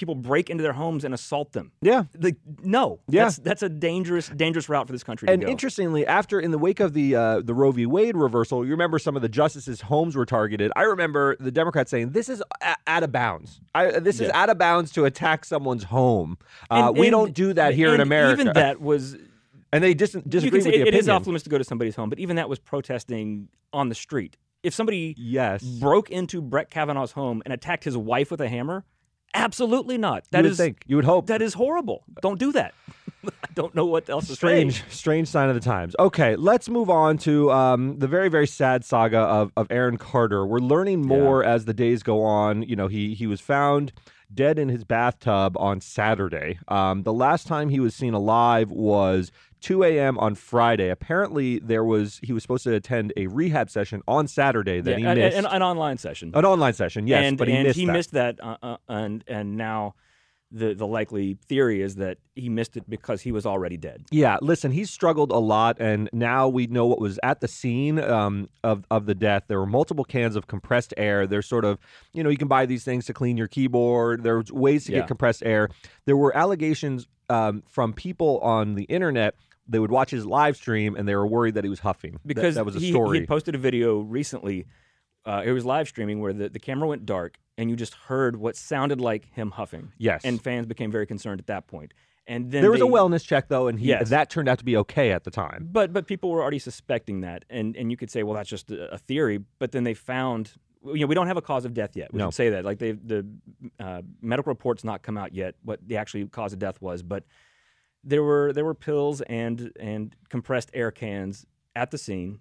people 0.00 0.14
break 0.16 0.50
into 0.50 0.62
their 0.62 0.72
homes 0.72 1.04
and 1.04 1.14
assault 1.14 1.52
them. 1.52 1.70
yeah, 1.82 2.04
Like, 2.20 2.36
no, 2.64 2.98
Yeah. 3.08 3.24
that's 3.24 3.36
that's 3.38 3.62
a 3.62 3.68
dangerous, 3.68 4.28
dangerous 4.30 4.68
route 4.68 4.86
for 4.86 4.92
this 4.92 5.04
country 5.04 5.28
And 5.28 5.40
to 5.42 5.46
go. 5.46 5.50
interestingly, 5.52 6.04
after 6.06 6.40
in 6.40 6.50
the 6.50 6.58
wake 6.58 6.80
of 6.80 6.92
the 6.94 7.14
uh, 7.14 7.40
the 7.40 7.54
Roe 7.54 7.70
v. 7.70 7.86
Wade 7.86 8.16
reversal, 8.16 8.64
you 8.64 8.72
remember 8.72 8.98
some 8.98 9.14
of 9.14 9.22
the 9.22 9.28
justices' 9.28 9.82
homes 9.82 10.16
were 10.16 10.26
targeted. 10.26 10.72
I 10.74 10.82
remember 10.82 11.36
the 11.38 11.52
Democrats 11.52 11.90
saying 11.90 12.10
this 12.10 12.28
is 12.28 12.42
a- 12.62 12.76
out 12.88 13.02
of 13.04 13.12
bounds. 13.12 13.60
I, 13.74 14.00
this 14.00 14.18
is 14.20 14.30
out 14.30 14.48
of 14.50 14.58
bounds 14.58 14.90
to 14.92 15.04
attack 15.04 15.44
someone's 15.44 15.84
home. 15.84 16.38
Uh, 16.70 16.88
And- 16.88 16.98
we 16.98 17.06
and- 17.06 17.12
don't 17.12 17.34
do 17.34 17.52
that 17.52 17.74
here 17.74 17.94
in 17.94 18.00
America. 18.00 18.40
Even 18.40 18.54
that 18.54 18.80
was 18.80 19.16
and 19.72 19.84
they 19.84 19.94
dis- 19.94 20.16
disagree 20.26 20.58
with 20.58 20.64
the 20.64 20.74
it- 20.74 20.88
it 20.88 20.94
is 20.94 21.06
opinion. 21.06 21.10
off 21.16 21.26
limits 21.26 21.44
to 21.44 21.50
go 21.50 21.58
to 21.58 21.64
somebody's 21.64 21.94
home, 21.94 22.08
but 22.08 22.18
even 22.18 22.34
that 22.36 22.48
was 22.48 22.58
protesting 22.58 23.48
on 23.72 23.88
the 23.88 23.94
street. 23.94 24.36
If 24.62 24.74
somebody 24.74 25.14
Yes, 25.16 25.62
broke 25.62 26.10
into 26.10 26.42
Brett 26.42 26.70
Kavanaugh's 26.70 27.12
home 27.12 27.40
and 27.44 27.54
attacked 27.54 27.84
his 27.84 27.96
wife 27.96 28.30
with 28.30 28.40
a 28.42 28.48
hammer, 28.48 28.84
absolutely 29.34 29.98
not. 29.98 30.24
you 30.24 30.28
That 30.32 30.42
would 30.44 30.52
is 30.52 30.56
think 30.58 30.82
you 30.86 30.96
would 30.96 31.04
hope. 31.04 31.26
that 31.26 31.42
is 31.42 31.54
horrible. 31.54 32.04
Don't 32.22 32.38
do 32.38 32.52
that. 32.52 32.74
I 33.24 33.48
don't 33.54 33.74
know 33.74 33.84
what 33.84 34.08
else 34.08 34.28
to 34.28 34.34
strange, 34.34 34.78
say. 34.82 34.88
strange 34.88 35.28
sign 35.28 35.48
of 35.50 35.54
the 35.54 35.60
times. 35.60 35.94
Okay, 35.98 36.36
let's 36.36 36.68
move 36.70 36.88
on 36.88 37.18
to 37.18 37.50
um, 37.52 37.98
the 37.98 38.08
very, 38.08 38.28
very 38.30 38.46
sad 38.46 38.82
saga 38.84 39.18
of, 39.18 39.52
of 39.58 39.66
Aaron 39.70 39.98
Carter. 39.98 40.46
We're 40.46 40.58
learning 40.58 41.06
more 41.06 41.44
as 41.44 41.66
the 41.66 41.74
days 41.74 42.02
go 42.02 42.22
on. 42.22 42.62
You 42.62 42.76
know, 42.76 42.88
he 42.88 43.12
he 43.14 43.26
was 43.26 43.40
found 43.40 43.92
dead 44.32 44.58
in 44.58 44.68
his 44.70 44.84
bathtub 44.84 45.56
on 45.58 45.80
Saturday. 45.80 46.58
Um, 46.68 47.02
the 47.02 47.12
last 47.12 47.46
time 47.46 47.68
he 47.68 47.80
was 47.80 47.94
seen 47.94 48.14
alive 48.14 48.70
was 48.70 49.32
2 49.60 49.84
a.m. 49.84 50.18
on 50.18 50.34
Friday. 50.34 50.88
Apparently, 50.90 51.58
there 51.58 51.84
was 51.84 52.18
he 52.22 52.32
was 52.32 52.42
supposed 52.42 52.64
to 52.64 52.74
attend 52.74 53.12
a 53.16 53.26
rehab 53.26 53.70
session 53.70 54.02
on 54.08 54.26
Saturday 54.26 54.80
that 54.80 55.00
Yeah, 55.00 55.14
he 55.14 55.20
missed. 55.20 55.36
an, 55.38 55.46
an 55.46 55.62
online 55.62 55.98
session. 55.98 56.32
an 56.34 56.44
online 56.44 56.72
session, 56.74 57.06
yes, 57.06 57.24
and 57.24 57.38
but 57.38 57.48
he 57.48 57.54
and 57.54 57.64
missed 57.66 57.78
he 57.78 57.86
that. 57.86 57.92
missed 57.92 58.12
that, 58.12 58.42
uh, 58.42 58.56
uh, 58.62 58.76
and 58.88 59.24
and 59.26 59.56
now 59.56 59.94
the 60.52 60.74
the 60.74 60.86
likely 60.86 61.38
theory 61.48 61.80
is 61.80 61.94
that 61.96 62.18
he 62.34 62.48
missed 62.48 62.76
it 62.76 62.88
because 62.90 63.20
he 63.20 63.30
was 63.30 63.46
already 63.46 63.76
dead. 63.76 64.04
Yeah, 64.10 64.36
listen, 64.42 64.72
he's 64.72 64.90
struggled 64.90 65.30
a 65.30 65.38
lot, 65.38 65.76
and 65.78 66.10
now 66.12 66.48
we 66.48 66.66
know 66.66 66.86
what 66.86 67.00
was 67.00 67.20
at 67.22 67.40
the 67.40 67.46
scene 67.46 68.00
um, 68.00 68.48
of 68.64 68.84
of 68.90 69.06
the 69.06 69.14
death. 69.14 69.44
There 69.46 69.60
were 69.60 69.66
multiple 69.66 70.04
cans 70.04 70.34
of 70.34 70.48
compressed 70.48 70.92
air. 70.96 71.24
There's 71.26 71.46
sort 71.46 71.64
of, 71.64 71.78
you 72.14 72.24
know, 72.24 72.30
you 72.30 72.36
can 72.36 72.48
buy 72.48 72.66
these 72.66 72.82
things 72.82 73.06
to 73.06 73.12
clean 73.14 73.36
your 73.36 73.46
keyboard. 73.46 74.24
There's 74.24 74.50
ways 74.50 74.86
to 74.86 74.92
Yeah. 74.92 74.98
get 75.00 75.06
compressed 75.08 75.44
air. 75.46 75.68
There 76.06 76.16
were 76.16 76.36
allegations 76.36 77.06
um, 77.28 77.62
from 77.68 77.92
people 77.92 78.40
on 78.40 78.74
the 78.74 78.84
internet. 78.84 79.36
They 79.70 79.78
would 79.78 79.90
watch 79.90 80.10
his 80.10 80.26
live 80.26 80.56
stream, 80.56 80.96
and 80.96 81.06
they 81.08 81.14
were 81.14 81.26
worried 81.26 81.54
that 81.54 81.64
he 81.64 81.70
was 81.70 81.80
huffing. 81.80 82.18
Because 82.26 82.56
that, 82.56 82.66
was 82.66 82.76
a 82.76 82.80
he, 82.80 82.90
story. 82.90 83.20
he 83.20 83.26
posted 83.26 83.54
a 83.54 83.58
video 83.58 84.00
recently. 84.00 84.66
Uh, 85.24 85.42
it 85.44 85.52
was 85.52 85.64
live 85.64 85.86
streaming 85.86 86.20
where 86.20 86.32
the, 86.32 86.48
the 86.48 86.58
camera 86.58 86.88
went 86.88 87.04
dark 87.06 87.36
and 87.58 87.68
you 87.70 87.76
just 87.76 87.92
heard 87.94 88.36
what 88.36 88.56
sounded 88.56 89.00
like 89.00 89.26
him 89.34 89.50
huffing. 89.50 89.92
Yes. 89.98 90.22
and 90.24 90.42
fans 90.42 90.66
became 90.66 90.90
very 90.90 91.06
concerned 91.06 91.40
at 91.40 91.46
that 91.48 91.66
point. 91.66 91.92
And 92.26 92.50
then 92.50 92.62
there 92.62 92.70
was 92.70 92.80
a 92.80 92.84
wellness 92.84 93.24
check 93.24 93.48
though, 93.48 93.66
and 93.68 93.78
he 93.78 93.88
Yes. 93.88 94.08
that 94.10 94.30
turned 94.30 94.48
out 94.48 94.58
to 94.60 94.64
be 94.64 94.76
okay 94.78 95.10
at 95.12 95.24
the 95.24 95.30
time. 95.30 95.68
but 95.70 95.92
but 95.92 96.06
people 96.06 96.30
were 96.30 96.40
already 96.42 96.58
suspecting 96.58 97.20
that, 97.20 97.44
and 97.50 97.76
and 97.76 97.90
you 97.90 97.96
could 97.96 98.10
say, 98.10 98.22
well, 98.22 98.34
that's 98.34 98.48
just 98.48 98.70
a, 98.70 98.94
a 98.94 98.98
theory. 98.98 99.40
But 99.58 99.72
then 99.72 99.84
they 99.84 99.94
found, 99.94 100.52
you 100.84 101.00
know, 101.00 101.06
we 101.06 101.14
don't 101.14 101.26
have 101.26 101.36
a 101.36 101.42
cause 101.42 101.64
of 101.64 101.74
death 101.74 101.96
yet. 101.96 102.12
We 102.14 102.18
No. 102.18 102.26
should 102.28 102.34
say 102.34 102.50
that. 102.50 102.64
Like 102.64 102.78
they 102.78 102.92
the 102.92 103.26
uh, 103.80 104.02
medical 104.22 104.50
report's 104.50 104.84
not 104.84 105.02
come 105.02 105.18
out 105.18 105.34
yet 105.34 105.54
what 105.62 105.80
the 105.86 105.96
actual 105.96 106.26
cause 106.28 106.52
of 106.52 106.58
death 106.60 106.80
was, 106.80 107.02
but 107.02 107.24
there 108.04 108.22
were 108.22 108.52
there 108.52 108.64
were 108.64 108.74
pills 108.74 109.20
and 109.22 109.72
and 109.78 110.14
compressed 110.28 110.70
air 110.74 110.90
cans 110.90 111.46
at 111.76 111.90
the 111.90 111.98
scene, 111.98 112.40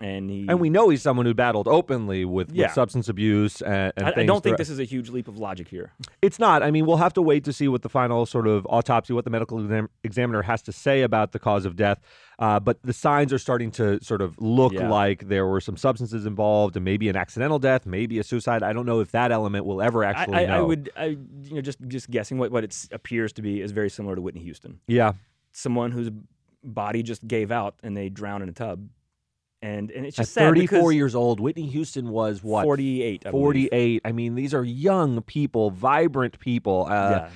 and 0.00 0.28
he 0.28 0.46
And 0.48 0.58
we 0.60 0.70
know 0.70 0.88
he's 0.88 1.02
someone 1.02 1.24
who 1.24 1.34
battled 1.34 1.68
openly 1.68 2.24
with, 2.24 2.50
with 2.52 2.72
substance 2.72 3.08
abuse 3.08 3.62
and, 3.62 3.92
and 3.96 4.06
I, 4.06 4.12
I 4.16 4.26
don't 4.26 4.42
think 4.42 4.56
this 4.58 4.68
is 4.68 4.80
a 4.80 4.84
huge 4.84 5.08
leap 5.10 5.28
of 5.28 5.38
logic 5.38 5.68
here. 5.68 5.92
It's 6.20 6.38
not. 6.38 6.62
I 6.64 6.70
mean, 6.72 6.84
we'll 6.84 6.96
have 6.96 7.12
to 7.14 7.22
wait 7.22 7.44
to 7.44 7.52
see 7.52 7.68
what 7.68 7.82
the 7.82 7.88
final 7.88 8.26
sort 8.26 8.48
of 8.48 8.66
autopsy, 8.68 9.12
what 9.12 9.24
the 9.24 9.30
medical 9.30 9.60
exam- 9.62 9.88
examiner 10.02 10.42
has 10.42 10.62
to 10.62 10.72
say 10.72 11.02
about 11.02 11.30
the 11.32 11.38
cause 11.38 11.64
of 11.64 11.76
death. 11.76 12.00
Uh, 12.40 12.58
but 12.58 12.82
the 12.82 12.92
signs 12.92 13.32
are 13.32 13.38
starting 13.38 13.70
to 13.70 14.02
sort 14.02 14.20
of 14.20 14.36
look 14.40 14.72
Yeah. 14.72 14.90
like 14.90 15.28
there 15.28 15.46
were 15.46 15.60
some 15.60 15.76
substances 15.76 16.26
involved, 16.26 16.74
and 16.74 16.84
maybe 16.84 17.08
an 17.08 17.14
accidental 17.14 17.60
death, 17.60 17.86
maybe 17.86 18.18
a 18.18 18.24
suicide. 18.24 18.64
I 18.64 18.72
don't 18.72 18.86
know 18.86 18.98
if 18.98 19.12
that 19.12 19.30
element 19.30 19.64
will 19.64 19.80
ever 19.80 20.02
actually 20.02 20.38
I, 20.38 20.42
I 20.42 20.46
know. 20.46 20.66
would, 20.66 20.90
I, 20.96 21.04
you 21.04 21.54
know, 21.54 21.60
just 21.60 21.78
just 21.86 22.10
guessing 22.10 22.38
what 22.38 22.50
what 22.50 22.64
it 22.64 22.88
appears 22.90 23.32
to 23.34 23.42
be 23.42 23.60
is 23.60 23.70
very 23.70 23.88
similar 23.88 24.16
to 24.16 24.20
Whitney 24.20 24.42
Houston. 24.42 24.80
Yeah. 24.88 25.12
Someone 25.52 25.92
whose 25.92 26.10
body 26.64 27.04
just 27.04 27.24
gave 27.28 27.52
out 27.52 27.76
and 27.84 27.96
they 27.96 28.08
drowned 28.08 28.42
in 28.42 28.48
a 28.48 28.52
tub, 28.52 28.88
and 29.64 29.90
and 29.90 30.04
it's 30.06 30.16
just 30.16 30.32
sad 30.32 30.42
34 30.48 30.78
because 30.78 30.94
years 30.94 31.14
old, 31.14 31.40
Whitney 31.40 31.66
Houston 31.66 32.10
was 32.10 32.42
what? 32.42 32.64
48, 32.64 33.26
I 33.26 33.30
believe. 33.30 33.42
48. 33.42 34.02
I 34.04 34.12
mean, 34.12 34.34
these 34.34 34.52
are 34.54 34.64
young 34.64 35.22
people, 35.22 35.70
vibrant 35.70 36.38
people. 36.38 36.86
Uh, 36.88 37.10
Yeah. 37.10 37.28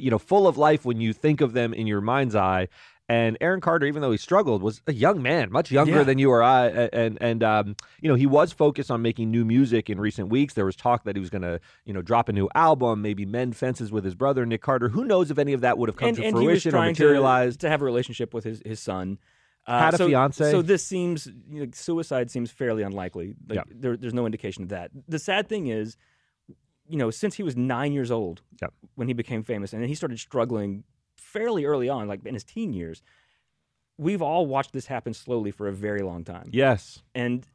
you 0.00 0.10
know, 0.10 0.18
full 0.18 0.48
of 0.48 0.58
life 0.58 0.84
when 0.84 1.00
you 1.00 1.12
think 1.12 1.40
of 1.40 1.52
them 1.52 1.72
in 1.72 1.86
your 1.86 2.00
mind's 2.00 2.34
eye. 2.34 2.66
And 3.08 3.38
Aaron 3.40 3.60
Carter, 3.60 3.86
even 3.86 4.02
though 4.02 4.10
he 4.10 4.16
struggled, 4.18 4.60
was 4.62 4.82
a 4.88 4.92
young 4.92 5.22
man, 5.22 5.52
much 5.52 5.70
younger 5.70 5.98
Yeah. 5.98 6.02
than 6.02 6.18
you 6.18 6.28
or 6.28 6.42
I. 6.42 6.66
And 6.92 7.16
and 7.20 7.44
um, 7.44 7.76
you 8.00 8.08
know, 8.08 8.16
he 8.16 8.26
was 8.26 8.50
focused 8.52 8.90
on 8.90 9.00
making 9.00 9.30
new 9.30 9.44
music 9.44 9.88
in 9.88 10.00
recent 10.00 10.28
weeks. 10.28 10.54
There 10.54 10.64
was 10.66 10.74
talk 10.74 11.04
that 11.04 11.14
he 11.14 11.20
was 11.20 11.30
going 11.30 11.42
to, 11.42 11.60
you 11.84 11.94
know, 11.94 12.02
drop 12.02 12.28
a 12.28 12.32
new 12.32 12.48
album, 12.56 13.02
maybe 13.02 13.24
mend 13.24 13.56
fences 13.56 13.92
with 13.92 14.04
his 14.04 14.16
brother 14.16 14.44
Nick 14.44 14.60
Carter. 14.60 14.88
Who 14.88 15.04
knows 15.04 15.30
if 15.30 15.38
any 15.38 15.52
of 15.52 15.60
that 15.60 15.78
would 15.78 15.88
have 15.88 15.94
come 15.94 16.08
and, 16.08 16.16
to 16.16 16.24
and 16.24 16.36
fruition 16.36 16.74
or 16.74 16.80
materialized? 16.80 17.60
to, 17.60 17.66
to 17.66 17.70
have 17.70 17.80
a 17.80 17.84
relationship 17.84 18.34
with 18.34 18.42
his 18.42 18.60
his 18.66 18.80
son. 18.80 19.18
Uh, 19.66 19.80
Had 19.80 19.94
a 19.94 19.98
so, 19.98 20.06
fiance? 20.08 20.50
So 20.50 20.62
this 20.62 20.84
seems 20.84 21.26
you 21.50 21.64
know, 21.64 21.70
suicide 21.74 22.30
seems 22.30 22.50
fairly 22.50 22.82
unlikely. 22.82 23.34
Like 23.48 23.56
Yeah. 23.56 23.62
there, 23.68 23.96
there's 23.96 24.14
no 24.14 24.24
indication 24.26 24.62
of 24.62 24.68
that. 24.68 24.90
The 25.08 25.18
sad 25.18 25.48
thing 25.48 25.66
is, 25.66 25.96
you 26.88 26.96
know, 26.96 27.10
since 27.10 27.34
he 27.34 27.42
was 27.42 27.56
nine 27.56 27.92
years 27.92 28.10
old 28.12 28.42
Yep. 28.62 28.72
when 28.94 29.08
he 29.08 29.14
became 29.14 29.42
famous, 29.42 29.72
and 29.72 29.82
then 29.82 29.88
he 29.88 29.94
started 29.96 30.20
struggling 30.20 30.84
fairly 31.16 31.64
early 31.64 31.88
on, 31.88 32.06
like 32.06 32.24
in 32.24 32.34
his 32.34 32.44
teen 32.44 32.72
years. 32.72 33.02
We've 33.98 34.22
all 34.22 34.46
watched 34.46 34.72
this 34.72 34.86
happen 34.86 35.14
slowly 35.14 35.50
for 35.50 35.66
a 35.68 35.72
very 35.72 36.02
long 36.02 36.22
time, 36.22 36.50
yes. 36.52 37.02
and 37.14 37.46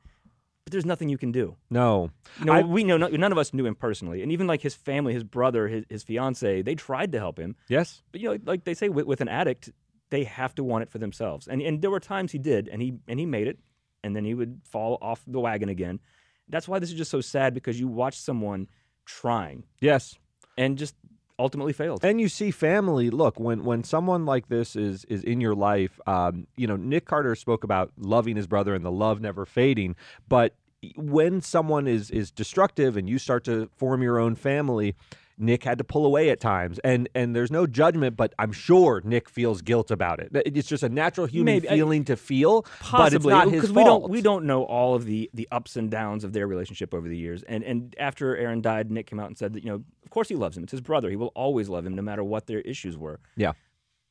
but 0.66 0.72
there's 0.72 0.86
nothing 0.86 1.08
you 1.10 1.18
can 1.18 1.32
do. 1.32 1.56
No. 1.70 2.12
You 2.40 2.46
know, 2.46 2.54
I- 2.54 2.64
we 2.64 2.84
know 2.84 2.98
none 2.98 3.32
of 3.32 3.38
us 3.38 3.54
knew 3.54 3.66
him 3.66 3.76
personally, 3.76 4.22
and 4.24 4.32
even 4.32 4.48
like 4.48 4.62
his 4.62 4.76
family, 4.76 5.14
his 5.14 5.24
brother, 5.24 5.68
his, 5.68 5.86
his 5.90 6.04
fiance, 6.04 6.62
they 6.64 6.76
tried 6.76 7.12
to 7.14 7.20
help 7.20 7.38
him. 7.40 7.56
Yes. 7.70 8.02
But 8.12 8.22
you 8.22 8.30
know, 8.32 8.38
like 8.46 8.64
they 8.66 8.74
say 8.74 8.90
with, 8.90 9.06
with 9.06 9.22
an 9.22 9.28
addict, 9.28 9.72
they 10.12 10.24
have 10.26 10.54
to 10.56 10.64
want 10.64 10.84
it 10.84 10.90
for 10.92 11.00
themselves. 11.00 11.48
And 11.48 11.62
and 11.62 11.82
there 11.82 11.90
were 11.90 12.00
times 12.00 12.32
he 12.32 12.38
did, 12.38 12.68
and 12.68 12.82
he 12.82 12.94
and 13.08 13.20
he 13.20 13.26
made 13.26 13.48
it, 13.48 13.58
and 14.04 14.16
then 14.16 14.24
he 14.24 14.36
would 14.36 14.62
fall 14.70 15.00
off 15.02 15.24
the 15.26 15.40
wagon 15.40 15.70
again. 15.70 16.00
That's 16.48 16.68
why 16.68 16.78
this 16.80 16.90
is 16.92 16.96
just 16.96 17.10
so 17.12 17.22
sad 17.22 17.54
because 17.54 17.80
you 17.80 17.88
watch 17.88 18.20
someone 18.20 18.68
trying 19.06 19.64
Yes. 19.80 20.18
and 20.58 20.78
just 20.78 20.96
ultimately 21.40 21.74
failed. 21.74 22.04
And 22.06 22.22
you 22.22 22.30
see 22.30 22.52
family. 22.52 23.10
Look, 23.10 23.40
when 23.40 23.64
when 23.64 23.84
someone 23.84 24.26
like 24.26 24.48
this 24.50 24.76
is 24.76 25.06
is 25.06 25.24
in 25.24 25.42
your 25.42 25.56
life, 25.56 26.00
um, 26.06 26.46
you 26.56 26.68
know, 26.68 26.76
Nick 26.76 27.06
Carter 27.06 27.36
spoke 27.36 27.64
about 27.64 27.92
loving 27.98 28.36
his 28.36 28.48
brother 28.48 28.76
and 28.76 28.86
the 28.86 28.92
love 28.92 29.22
never 29.22 29.46
fading. 29.46 29.96
But 30.30 30.56
when 30.96 31.42
someone 31.42 31.88
is 31.88 32.12
is 32.12 32.32
destructive 32.32 32.98
and 32.98 33.10
you 33.10 33.18
start 33.18 33.44
to 33.46 33.70
form 33.78 34.04
your 34.04 34.20
own 34.20 34.36
family, 34.36 34.96
Nick 35.42 35.64
had 35.64 35.78
to 35.80 35.84
pull 35.84 36.06
away 36.06 36.30
at 36.30 36.40
times, 36.40 36.80
and 36.84 37.10
and 37.16 37.36
there's 37.36 37.52
no 37.52 37.66
judgment, 37.68 38.16
but 38.16 38.34
I'm 38.40 38.52
sure 38.52 39.02
Nick 39.04 39.28
feels 39.28 39.62
guilt 39.62 39.92
about 39.92 40.20
it. 40.20 40.30
It's 40.46 40.68
just 40.70 40.84
a 40.84 40.90
natural 40.90 41.28
human 41.28 41.56
Maybe. 41.56 41.70
I- 41.70 41.76
feeling 41.76 42.06
to 42.06 42.16
feel, 42.16 42.62
Possibly, 42.80 43.00
but 43.00 43.14
it's 43.16 43.26
not 43.26 43.44
his 43.52 43.62
because 43.62 43.72
fault. 43.74 43.78
we 43.78 43.84
don't 43.84 44.12
we 44.12 44.22
don't 44.22 44.46
know 44.46 44.64
all 44.64 44.96
of 44.96 45.06
the 45.06 45.30
the 45.34 45.48
ups 45.52 45.76
and 45.76 45.90
downs 45.92 46.24
of 46.24 46.32
their 46.34 46.48
relationship 46.48 46.94
over 46.94 47.10
the 47.10 47.18
years. 47.18 47.44
And 47.44 47.64
and 47.64 47.96
after 48.00 48.38
Aaron 48.38 48.62
died, 48.62 48.92
Nick 48.92 49.08
came 49.08 49.20
out 49.20 49.28
and 49.28 49.38
said 49.38 49.54
that 49.54 49.64
you 49.64 49.70
know, 49.70 49.84
of 50.06 50.10
course 50.12 50.30
he 50.30 50.36
loves 50.36 50.56
him. 50.56 50.64
It's 50.64 50.72
his 50.72 50.82
brother. 50.82 51.10
He 51.10 51.16
will 51.16 51.32
always 51.36 51.68
love 51.70 51.86
him, 51.86 51.96
no 51.96 52.02
matter 52.02 52.24
what 52.24 52.46
their 52.48 52.62
issues 52.62 52.98
were. 52.98 53.20
Yeah. 53.36 53.54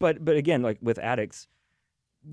But 0.01 0.25
but 0.25 0.37
again, 0.37 0.63
like 0.63 0.79
with 0.83 0.99
addicts, 0.99 1.47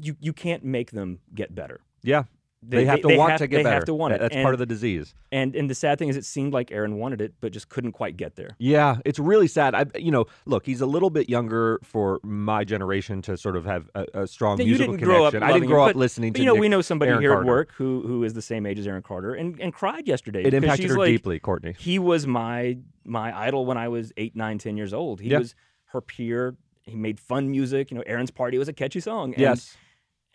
you 0.02 0.16
you 0.20 0.34
can't 0.34 0.64
make 0.64 0.92
them 0.92 1.20
get 1.36 1.54
better. 1.54 1.82
Yeah, 2.04 2.24
they, 2.64 2.86
have 2.86 3.02
to 3.02 3.16
want 3.16 3.32
have- 3.32 3.40
to 3.40 3.48
get 3.48 3.58
they 3.58 3.64
better. 3.64 3.76
have 3.76 3.86
to 3.86 3.94
want 3.94 4.14
it. 4.14 4.20
That's 4.20 4.36
and, 4.36 4.44
part 4.44 4.56
of 4.56 4.60
the 4.60 4.66
disease. 4.66 5.14
And 5.32 5.56
and 5.56 5.70
the 5.70 5.76
sad 5.76 6.00
thing 6.00 6.10
is, 6.10 6.18
it 6.18 6.26
seemed 6.26 6.54
like 6.54 6.72
Aaron 6.72 6.98
wanted 6.98 7.22
it, 7.22 7.34
but 7.40 7.52
just 7.52 7.70
couldn't 7.70 7.92
quite 7.92 8.18
get 8.18 8.36
there. 8.36 8.50
Yeah, 8.58 8.98
it's 9.06 9.20
really 9.20 9.48
sad. 9.48 9.76
I, 9.76 9.86
you 9.96 10.12
know, 10.12 10.26
look, 10.46 10.66
he's 10.66 10.82
a 10.82 10.86
little 10.86 11.10
bit 11.10 11.30
younger 11.30 11.80
for 11.84 12.20
my 12.24 12.64
generation 12.64 13.22
to 13.24 13.38
sort 13.38 13.56
of 13.56 13.66
have 13.66 13.90
a, 13.96 14.06
a 14.14 14.28
strong 14.28 14.60
you 14.60 14.66
musical 14.66 14.94
didn't 14.94 15.04
grow 15.06 15.26
up. 15.26 15.34
connection. 15.34 15.50
I 15.50 15.54
didn't 15.54 15.70
grow 15.70 15.84
it, 15.86 15.90
up 15.90 15.94
but- 15.94 16.00
listening 16.00 16.34
but, 16.34 16.38
to. 16.38 16.42
You 16.42 16.46
know, 16.48 16.54
Nick- 16.54 16.62
we 16.62 16.70
know 16.70 16.82
somebody 16.82 17.10
Aaron 17.12 17.22
here 17.22 17.32
Carter. 17.32 17.44
at 17.44 17.48
work 17.48 17.72
who 17.74 18.02
who 18.08 18.24
is 18.24 18.34
the 18.34 18.42
same 18.42 18.66
age 18.66 18.80
as 18.80 18.88
Aaron 18.88 19.04
Carter 19.04 19.34
and, 19.36 19.60
and 19.62 19.74
cried 19.74 20.08
yesterday. 20.08 20.44
It 20.44 20.54
impacted 20.54 20.90
her 20.90 20.98
like, 20.98 21.08
deeply, 21.10 21.40
Courtney. 21.40 21.76
He 21.78 22.00
was 22.00 22.26
my 22.26 22.78
my 23.06 23.38
idol 23.38 23.66
when 23.66 23.78
I 23.78 23.88
was 23.88 24.12
eight, 24.18 24.36
nine, 24.36 24.58
ten 24.58 24.78
years 24.78 24.94
old. 24.94 25.22
He 25.22 25.30
Yeah. 25.30 25.40
was 25.40 25.56
her 25.92 26.02
peer. 26.02 26.56
He 26.84 26.96
made 26.96 27.20
fun 27.20 27.52
music. 27.52 27.92
You 27.92 27.98
know, 27.98 28.04
Aaron's 28.08 28.32
party 28.32 28.58
was 28.58 28.68
a 28.68 28.74
catchy 28.74 29.00
song. 29.00 29.34
And, 29.34 29.42
Yes. 29.42 29.78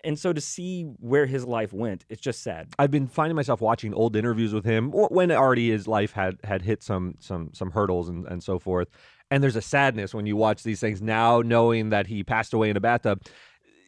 And 0.05 0.19
so 0.19 0.33
to 0.33 0.41
see 0.41 0.85
where 0.99 1.27
his 1.27 1.45
life 1.45 1.73
went, 1.73 2.05
it's 2.09 2.21
just 2.21 2.43
sad. 2.43 2.69
I've 2.79 2.91
been 2.91 3.07
finding 3.07 3.37
myself 3.37 3.61
watching 3.61 3.95
old 3.95 4.17
interviews 4.17 4.53
with 4.53 4.65
him 4.65 4.91
when 4.91 5.31
already 5.31 5.71
his 5.71 5.87
life 5.87 6.13
had 6.13 6.39
had 6.45 6.63
hit 6.63 6.83
some 6.83 7.15
some 7.21 7.51
some 7.53 7.71
hurdles 7.71 8.09
and, 8.09 8.27
and 8.27 8.43
so 8.43 8.59
forth. 8.59 8.89
And 9.31 9.43
there's 9.43 9.57
a 9.57 9.63
sadness 9.63 10.13
when 10.13 10.27
you 10.27 10.37
watch 10.37 10.63
these 10.63 10.81
things 10.81 11.01
now, 11.01 11.41
knowing 11.41 11.91
that 11.91 12.07
he 12.07 12.23
passed 12.23 12.53
away 12.53 12.69
in 12.69 12.77
a 12.77 12.81
bathtub. 12.81 13.23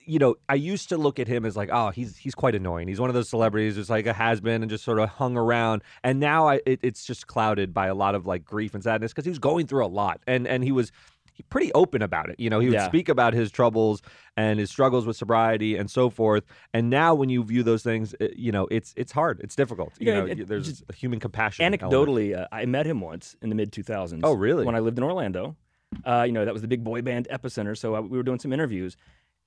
You 0.06 0.18
know, 0.18 0.36
I 0.48 0.54
used 0.54 0.90
to 0.90 0.98
look 0.98 1.18
at 1.18 1.26
him 1.26 1.46
as 1.46 1.56
like, 1.56 1.70
oh, 1.72 1.90
he's 1.90 2.16
he's 2.16 2.34
quite 2.34 2.54
annoying. 2.54 2.88
He's 2.88 3.00
one 3.00 3.10
of 3.10 3.14
those 3.14 3.28
celebrities, 3.28 3.74
just 3.74 3.90
like 3.90 4.06
a 4.06 4.12
has 4.12 4.40
been, 4.40 4.62
and 4.62 4.70
just 4.70 4.84
sort 4.84 4.98
of 4.98 5.08
hung 5.08 5.36
around. 5.36 5.82
And 6.02 6.20
now 6.20 6.46
I, 6.46 6.60
it, 6.66 6.80
it's 6.82 7.04
just 7.04 7.26
clouded 7.26 7.74
by 7.74 7.88
a 7.88 7.94
lot 7.94 8.14
of 8.14 8.26
like 8.26 8.44
grief 8.44 8.74
and 8.74 8.84
sadness 8.84 9.12
because 9.12 9.24
he 9.24 9.30
was 9.30 9.38
going 9.38 9.66
through 9.66 9.84
a 9.84 9.88
lot, 9.88 10.20
and 10.26 10.46
and 10.46 10.62
he 10.62 10.72
was 10.72 10.92
pretty 11.48 11.72
open 11.72 12.02
about 12.02 12.30
it. 12.30 12.38
You 12.38 12.50
know, 12.50 12.60
he 12.60 12.68
would 12.68 12.74
Yeah. 12.74 12.86
speak 12.88 13.08
about 13.08 13.34
his 13.34 13.50
troubles 13.50 14.02
and 14.36 14.58
his 14.58 14.70
struggles 14.70 15.06
with 15.06 15.16
sobriety 15.16 15.76
and 15.76 15.90
so 15.90 16.08
forth. 16.10 16.44
And 16.72 16.90
now, 16.90 17.14
when 17.14 17.28
you 17.28 17.42
view 17.44 17.62
those 17.62 17.82
things, 17.82 18.14
it- 18.20 18.36
you 18.36 18.52
know, 18.52 18.66
it's 18.70 18.92
it's 18.96 19.12
hard. 19.12 19.40
It's 19.42 19.56
difficult. 19.56 19.92
You 19.98 20.06
Yeah, 20.06 20.20
know, 20.20 20.26
it- 20.26 20.46
there's 20.48 20.66
just 20.68 20.84
a 20.88 20.94
human 20.94 21.20
compassion. 21.20 21.70
Anecdotally, 21.72 22.36
uh, 22.38 22.46
I 22.52 22.64
met 22.66 22.86
him 22.86 23.00
once 23.00 23.36
in 23.42 23.48
the 23.48 23.54
mid 23.54 23.72
2000s. 23.72 24.22
Oh, 24.24 24.32
really? 24.34 24.64
When 24.64 24.74
I 24.76 24.80
lived 24.80 24.98
in 24.98 25.04
Orlando. 25.04 25.56
Uh, 26.04 26.24
you 26.26 26.32
know, 26.32 26.44
that 26.44 26.52
was 26.52 26.62
the 26.62 26.68
big 26.68 26.82
boy 26.82 27.02
band 27.02 27.28
epicenter. 27.30 27.76
So 27.78 27.94
uh, 27.94 28.00
we 28.00 28.16
were 28.18 28.24
doing 28.24 28.38
some 28.40 28.52
interviews. 28.52 28.96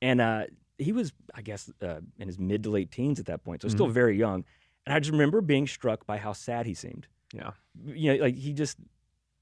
And 0.01 0.22
uh, 0.22 0.46
he 0.77 0.91
was, 0.94 1.12
I 1.36 1.41
guess, 1.41 1.70
uh, 1.82 2.00
in 2.20 2.27
his 2.27 2.38
mid 2.39 2.63
to 2.63 2.70
late 2.70 2.89
teens 2.91 3.20
at 3.20 3.25
that 3.25 3.44
point. 3.44 3.62
So 3.62 3.67
Mm-hmm. 3.67 3.75
still 3.75 3.88
very 3.88 4.17
young. 4.17 4.46
And 4.86 4.94
I 4.94 5.00
just 5.00 5.12
remember 5.12 5.41
being 5.41 5.67
struck 5.67 6.06
by 6.06 6.17
how 6.17 6.32
sad 6.34 6.65
he 6.65 6.74
seemed. 6.74 7.08
Yeah. 7.34 7.51
You 7.86 8.13
know, 8.15 8.24
like 8.24 8.36
he 8.36 8.53
just 8.53 8.77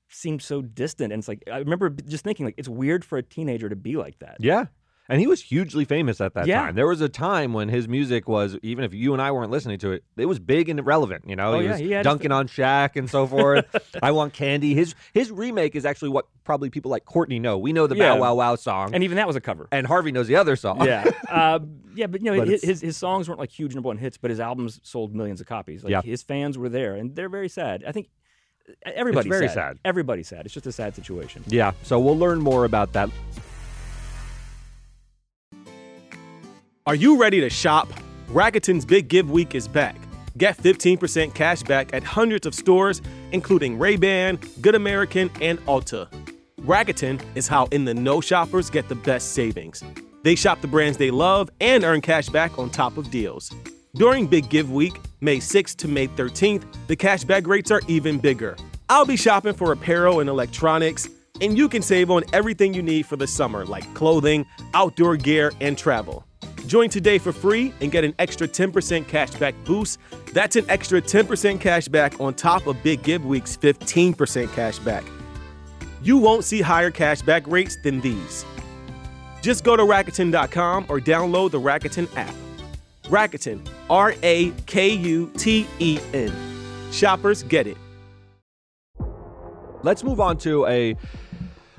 seemed 0.09 0.41
so 0.41 0.61
distant. 0.61 1.11
And 1.13 1.19
it's 1.19 1.27
like, 1.27 1.43
I 1.51 1.57
remember 1.57 1.89
just 1.89 2.23
thinking, 2.23 2.45
like, 2.45 2.55
it's 2.57 2.69
weird 2.69 3.03
for 3.05 3.17
a 3.17 3.23
teenager 3.23 3.69
to 3.69 3.75
be 3.75 3.95
like 3.97 4.19
that. 4.19 4.37
Yeah. 4.39 4.65
And 5.07 5.19
he 5.21 5.27
was 5.27 5.39
hugely 5.39 5.85
famous 5.85 6.19
at 6.19 6.33
that 6.33 6.47
Yeah. 6.47 6.61
time. 6.65 6.73
There 6.73 6.87
was 6.87 6.99
a 6.99 7.07
time 7.09 7.53
when 7.53 7.69
his 7.69 7.87
music 7.87 8.27
was, 8.27 8.57
even 8.63 8.83
if 8.83 8.91
you 8.91 9.13
and 9.13 9.21
I 9.21 9.29
weren't 9.31 9.51
listening 9.51 9.77
to 9.79 9.91
it, 9.91 10.03
it 10.17 10.25
was 10.25 10.39
big 10.39 10.67
and 10.67 10.83
relevant. 10.83 11.25
You 11.27 11.35
know, 11.35 11.53
Oh, 11.53 11.59
he 11.59 11.65
yeah, 11.65 11.71
was 11.73 11.79
he 11.79 11.91
his- 11.93 12.07
on 12.07 12.47
Shaq 12.47 12.95
and 12.95 13.07
so 13.07 13.27
forth. 13.27 13.65
I 14.01 14.09
want 14.13 14.33
candy. 14.33 14.73
His 14.73 14.95
his 15.13 15.29
remake 15.29 15.75
is 15.75 15.85
actually 15.85 16.09
what 16.09 16.25
probably 16.43 16.71
people 16.71 16.89
like 16.89 17.05
Courtney 17.05 17.37
know. 17.37 17.55
We 17.59 17.71
know 17.71 17.85
the 17.85 17.95
Yeah. 17.95 18.15
Bow 18.15 18.21
Wow 18.21 18.33
Wow 18.33 18.55
song, 18.55 18.95
And 18.95 19.03
even 19.03 19.17
that 19.17 19.27
was 19.27 19.35
a 19.35 19.41
cover. 19.41 19.67
and 19.71 19.85
Harvey 19.85 20.11
knows 20.11 20.25
the 20.27 20.37
other 20.37 20.55
song. 20.55 20.83
yeah, 20.83 21.03
uh, 21.29 21.59
yeah, 21.93 22.07
but 22.07 22.23
you 22.23 22.31
know, 22.31 22.39
But 22.39 22.47
his, 22.47 22.63
his 22.63 22.81
his 22.81 22.97
songs 22.97 23.29
weren't 23.29 23.39
like 23.39 23.51
huge 23.51 23.75
number 23.75 23.85
one 23.87 23.99
hits, 23.99 24.17
but 24.17 24.31
his 24.31 24.39
albums 24.39 24.79
sold 24.81 25.13
millions 25.13 25.39
of 25.39 25.45
copies. 25.45 25.83
Like 25.83 25.91
Yeah. 25.91 26.01
his 26.01 26.23
fans 26.23 26.57
were 26.57 26.69
there, 26.69 26.95
and 26.95 27.15
they're 27.15 27.29
very 27.29 27.49
sad. 27.49 27.83
I 27.87 27.91
think 27.91 28.09
everybody's 28.85 29.29
very 29.29 29.47
sad. 29.47 29.53
sad. 29.55 29.79
Everybody's 29.85 30.27
sad. 30.27 30.45
It's 30.45 30.53
just 30.53 30.67
a 30.67 30.71
sad 30.71 30.95
situation. 30.95 31.43
Yeah, 31.47 31.73
so 31.83 31.99
we'll 31.99 32.17
learn 32.17 32.39
more 32.39 32.65
about 32.65 32.93
that. 32.93 33.09
Are 36.87 36.95
you 36.95 37.19
ready 37.19 37.39
to 37.41 37.49
shop? 37.49 37.89
Rakuten's 38.29 38.85
Big 38.85 39.07
Give 39.07 39.31
Week 39.31 39.55
is 39.55 39.67
back. 39.67 39.95
Get 40.37 40.57
15% 40.57 41.33
cash 41.33 41.63
back 41.63 41.93
at 41.93 42.03
hundreds 42.03 42.45
of 42.45 42.53
stores, 42.53 43.01
including 43.31 43.79
Ray-Ban, 43.79 44.39
Good 44.61 44.75
American, 44.75 45.31
and 45.41 45.59
Ulta. 45.65 46.07
Rakuten 46.61 47.21
is 47.35 47.47
how 47.47 47.65
in 47.67 47.85
the 47.85 47.93
know 47.93 48.21
shoppers 48.21 48.69
get 48.69 48.89
the 48.89 48.95
best 48.95 49.33
savings. 49.33 49.83
They 50.23 50.35
shop 50.35 50.61
the 50.61 50.67
brands 50.67 50.97
they 50.97 51.11
love 51.11 51.49
and 51.61 51.83
earn 51.83 52.01
cash 52.01 52.29
back 52.29 52.57
on 52.57 52.69
top 52.69 52.97
of 52.97 53.11
deals. 53.11 53.53
During 53.95 54.27
Big 54.27 54.49
Give 54.49 54.73
Week, 54.73 54.99
May 55.21 55.37
6th 55.37 55.77
to 55.77 55.87
May 55.87 56.09
13th, 56.09 56.63
the 56.87 56.97
cashback 56.97 57.47
rates 57.47 57.71
are 57.71 57.81
even 57.87 58.19
bigger. 58.19 58.57
I'll 58.89 59.05
be 59.05 59.15
shopping 59.15 59.53
for 59.53 59.71
apparel 59.71 60.19
and 60.19 60.29
electronics, 60.29 61.07
and 61.39 61.57
you 61.57 61.69
can 61.69 61.81
save 61.81 62.11
on 62.11 62.25
everything 62.33 62.73
you 62.73 62.81
need 62.81 63.05
for 63.05 63.15
the 63.15 63.25
summer, 63.25 63.65
like 63.65 63.91
clothing, 63.93 64.45
outdoor 64.73 65.15
gear, 65.15 65.53
and 65.61 65.77
travel. 65.77 66.25
Join 66.67 66.89
today 66.89 67.17
for 67.17 67.31
free 67.31 67.73
and 67.79 67.89
get 67.89 68.03
an 68.03 68.13
extra 68.19 68.49
10% 68.49 69.05
cashback 69.05 69.53
boost. 69.63 69.97
That's 70.33 70.57
an 70.57 70.65
extra 70.67 71.01
10% 71.01 71.59
cashback 71.59 72.19
on 72.19 72.33
top 72.33 72.67
of 72.67 72.75
Big 72.83 73.01
Give 73.01 73.25
Week's 73.25 73.55
15% 73.55 74.13
cashback. 74.47 75.05
You 76.03 76.17
won't 76.17 76.43
see 76.43 76.59
higher 76.59 76.91
cashback 76.91 77.49
rates 77.49 77.77
than 77.81 78.01
these. 78.01 78.43
Just 79.41 79.63
go 79.63 79.77
to 79.77 79.83
Rakuten.com 79.83 80.87
or 80.89 80.99
download 80.99 81.51
the 81.51 81.61
Rakuten 81.61 82.13
app. 82.17 82.35
Rakuten, 83.07 83.67
R 83.89 84.15
A 84.23 84.51
K 84.65 84.89
U 84.89 85.31
T 85.37 85.67
E 85.79 85.99
N. 86.13 86.33
Shoppers 86.91 87.43
get 87.43 87.67
it. 87.67 87.77
Let's 89.83 90.03
move 90.03 90.19
on 90.19 90.37
to 90.39 90.65
a 90.65 90.95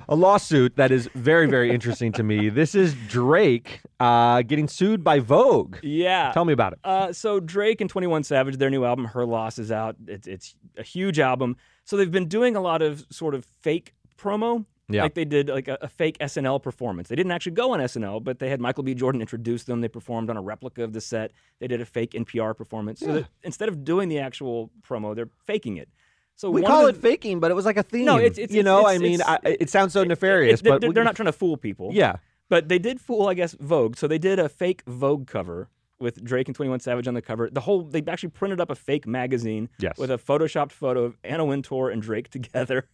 a 0.08 0.14
lawsuit 0.14 0.76
that 0.76 0.92
is 0.92 1.08
very 1.14 1.48
very 1.48 1.70
interesting 1.72 2.12
to 2.12 2.22
me. 2.22 2.48
This 2.48 2.76
is 2.76 2.94
Drake 3.08 3.80
uh, 3.98 4.42
getting 4.42 4.68
sued 4.68 5.02
by 5.02 5.18
Vogue. 5.18 5.78
Yeah. 5.82 6.30
Tell 6.32 6.44
me 6.44 6.52
about 6.52 6.74
it. 6.74 6.78
Uh, 6.84 7.12
so 7.12 7.40
Drake 7.40 7.80
and 7.80 7.90
Twenty 7.90 8.06
One 8.06 8.22
Savage, 8.22 8.58
their 8.58 8.70
new 8.70 8.84
album 8.84 9.06
"Her 9.06 9.26
Loss" 9.26 9.58
is 9.58 9.72
out. 9.72 9.96
It's, 10.06 10.28
it's 10.28 10.54
a 10.78 10.84
huge 10.84 11.18
album. 11.18 11.56
So 11.84 11.96
they've 11.96 12.10
been 12.10 12.28
doing 12.28 12.54
a 12.54 12.60
lot 12.60 12.82
of 12.82 13.04
sort 13.10 13.34
of 13.34 13.44
fake 13.62 13.94
promo. 14.16 14.64
Yeah. 14.88 15.02
Like 15.02 15.14
they 15.14 15.24
did 15.24 15.48
like 15.48 15.66
a, 15.66 15.78
a 15.80 15.88
fake 15.88 16.16
SNL 16.18 16.62
performance. 16.62 17.08
They 17.08 17.16
didn't 17.16 17.32
actually 17.32 17.52
go 17.52 17.72
on 17.72 17.80
SNL, 17.80 18.22
but 18.22 18.38
they 18.38 18.48
had 18.48 18.60
Michael 18.60 18.84
B. 18.84 18.94
Jordan 18.94 19.20
introduce 19.20 19.64
them. 19.64 19.80
They 19.80 19.88
performed 19.88 20.30
on 20.30 20.36
a 20.36 20.40
replica 20.42 20.84
of 20.84 20.92
the 20.92 21.00
set. 21.00 21.32
They 21.58 21.66
did 21.66 21.80
a 21.80 21.84
fake 21.84 22.12
NPR 22.12 22.56
performance. 22.56 23.00
So 23.00 23.12
that 23.14 23.26
instead 23.42 23.68
of 23.68 23.84
doing 23.84 24.08
the 24.08 24.20
actual 24.20 24.70
promo, 24.88 25.14
they're 25.16 25.28
faking 25.44 25.76
it. 25.78 25.88
So 26.36 26.50
We 26.50 26.62
call 26.62 26.86
of 26.86 26.96
it 26.96 27.00
faking, 27.00 27.40
but 27.40 27.50
it 27.50 27.54
was 27.54 27.64
like 27.64 27.78
a 27.78 27.82
theme. 27.82 28.04
No, 28.04 28.16
it's- 28.18 28.38
it's- 28.38 28.54
you 28.54 28.62
know, 28.62 28.80
it's- 28.80 28.94
I 28.94 28.98
mean, 28.98 29.22
I, 29.22 29.38
it 29.58 29.70
sounds 29.70 29.92
so 29.92 30.02
it- 30.02 30.08
nefarious, 30.08 30.60
it- 30.60 30.64
they're, 30.64 30.78
but 30.78 30.86
we- 30.88 30.92
they're 30.94 31.02
not 31.02 31.16
trying 31.16 31.26
to 31.26 31.32
fool 31.32 31.56
people. 31.56 31.90
Yeah, 31.92 32.16
But 32.48 32.68
they 32.68 32.78
did 32.78 33.00
fool, 33.00 33.26
I 33.26 33.34
guess, 33.34 33.54
Vogue. 33.58 33.96
So 33.96 34.06
they 34.06 34.18
did 34.18 34.38
a 34.38 34.48
fake 34.48 34.82
Vogue 34.86 35.26
cover 35.26 35.68
with 35.98 36.22
Drake 36.22 36.46
and 36.46 36.54
21 36.54 36.78
Savage 36.78 37.08
on 37.08 37.14
the 37.14 37.22
cover. 37.22 37.48
The 37.50 37.62
whole 37.62 37.82
they 37.82 38.04
actually 38.06 38.28
printed 38.28 38.60
up 38.60 38.70
a 38.70 38.76
fake 38.76 39.04
magazine 39.06 39.68
Yes. 39.80 39.96
with 39.98 40.10
a 40.12 40.18
photoshopped 40.18 40.70
photo 40.72 41.02
of 41.04 41.16
Anna 41.24 41.44
Wintour 41.44 41.88
and 41.90 42.00
Drake 42.02 42.28
together, 42.38 42.86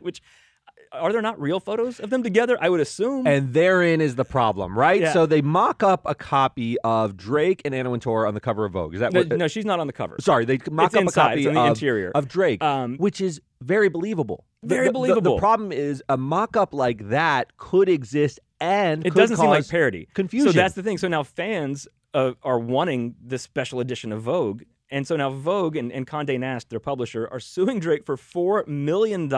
which 0.00 0.20
are 0.92 1.12
there 1.12 1.22
not 1.22 1.40
real 1.40 1.60
photos 1.60 2.00
of 2.00 2.10
them 2.10 2.22
together? 2.22 2.56
I 2.60 2.68
would 2.68 2.80
assume. 2.80 3.26
and 3.26 3.52
therein 3.54 4.00
is 4.00 4.14
the 4.16 4.24
problem, 4.24 4.78
right? 4.78 5.00
Yeah. 5.00 5.12
So 5.12 5.26
they 5.26 5.42
mock 5.42 5.82
up 5.82 6.02
a 6.06 6.14
copy 6.14 6.78
of 6.80 7.16
Drake 7.16 7.62
and 7.64 7.74
Anna 7.74 7.90
Wintour 7.90 8.26
on 8.26 8.34
the 8.34 8.40
cover 8.40 8.64
of 8.64 8.72
Vogue. 8.72 8.94
Is 8.94 9.00
that 9.00 9.12
no, 9.12 9.20
what? 9.20 9.28
no, 9.38 9.48
she's 9.48 9.64
not 9.64 9.80
on 9.80 9.86
the 9.86 9.92
cover. 9.92 10.16
Sorry, 10.20 10.44
they 10.44 10.58
mock 10.70 10.86
It's 10.86 10.94
up 10.96 11.02
inside, 11.02 11.24
a 11.24 11.28
copy 11.30 11.44
the 11.44 11.60
of, 11.60 11.66
interior. 11.68 12.12
of 12.14 12.28
Drake, 12.28 12.62
Um, 12.62 12.96
which 12.96 13.20
is 13.20 13.40
very 13.62 13.88
believable. 13.88 14.44
Very 14.62 14.86
the- 14.90 15.14
the- 15.14 15.20
The, 15.20 15.36
problem 15.38 15.72
is 15.72 16.02
a 16.08 16.16
mock 16.16 16.56
up 16.56 16.72
like 16.74 17.08
that 17.10 17.56
could 17.56 17.88
exist 17.88 18.40
and 18.60 19.06
It 19.06 19.14
doesn't 19.14 19.36
seem 19.36 19.50
like 19.50 19.68
parody. 19.68 20.08
confusion. 20.14 20.52
So 20.52 20.56
that's 20.56 20.74
the 20.74 20.82
thing. 20.82 20.98
So 20.98 21.08
now 21.08 21.22
fans 21.22 21.86
uh, 22.14 22.32
are 22.42 22.58
wanting 22.58 23.14
this 23.22 23.42
special 23.42 23.80
edition 23.80 24.10
of 24.12 24.22
Vogue. 24.22 24.62
And 24.90 25.06
so 25.06 25.16
now 25.16 25.30
Vogue 25.30 25.76
and, 25.76 25.92
and 25.92 26.06
Condé 26.06 26.38
Nast, 26.38 26.70
their 26.70 26.80
publisher, 26.80 27.28
are 27.30 27.40
suing 27.40 27.80
Drake 27.80 28.06
for 28.06 28.16
$4 28.16 28.66
million 28.66 29.28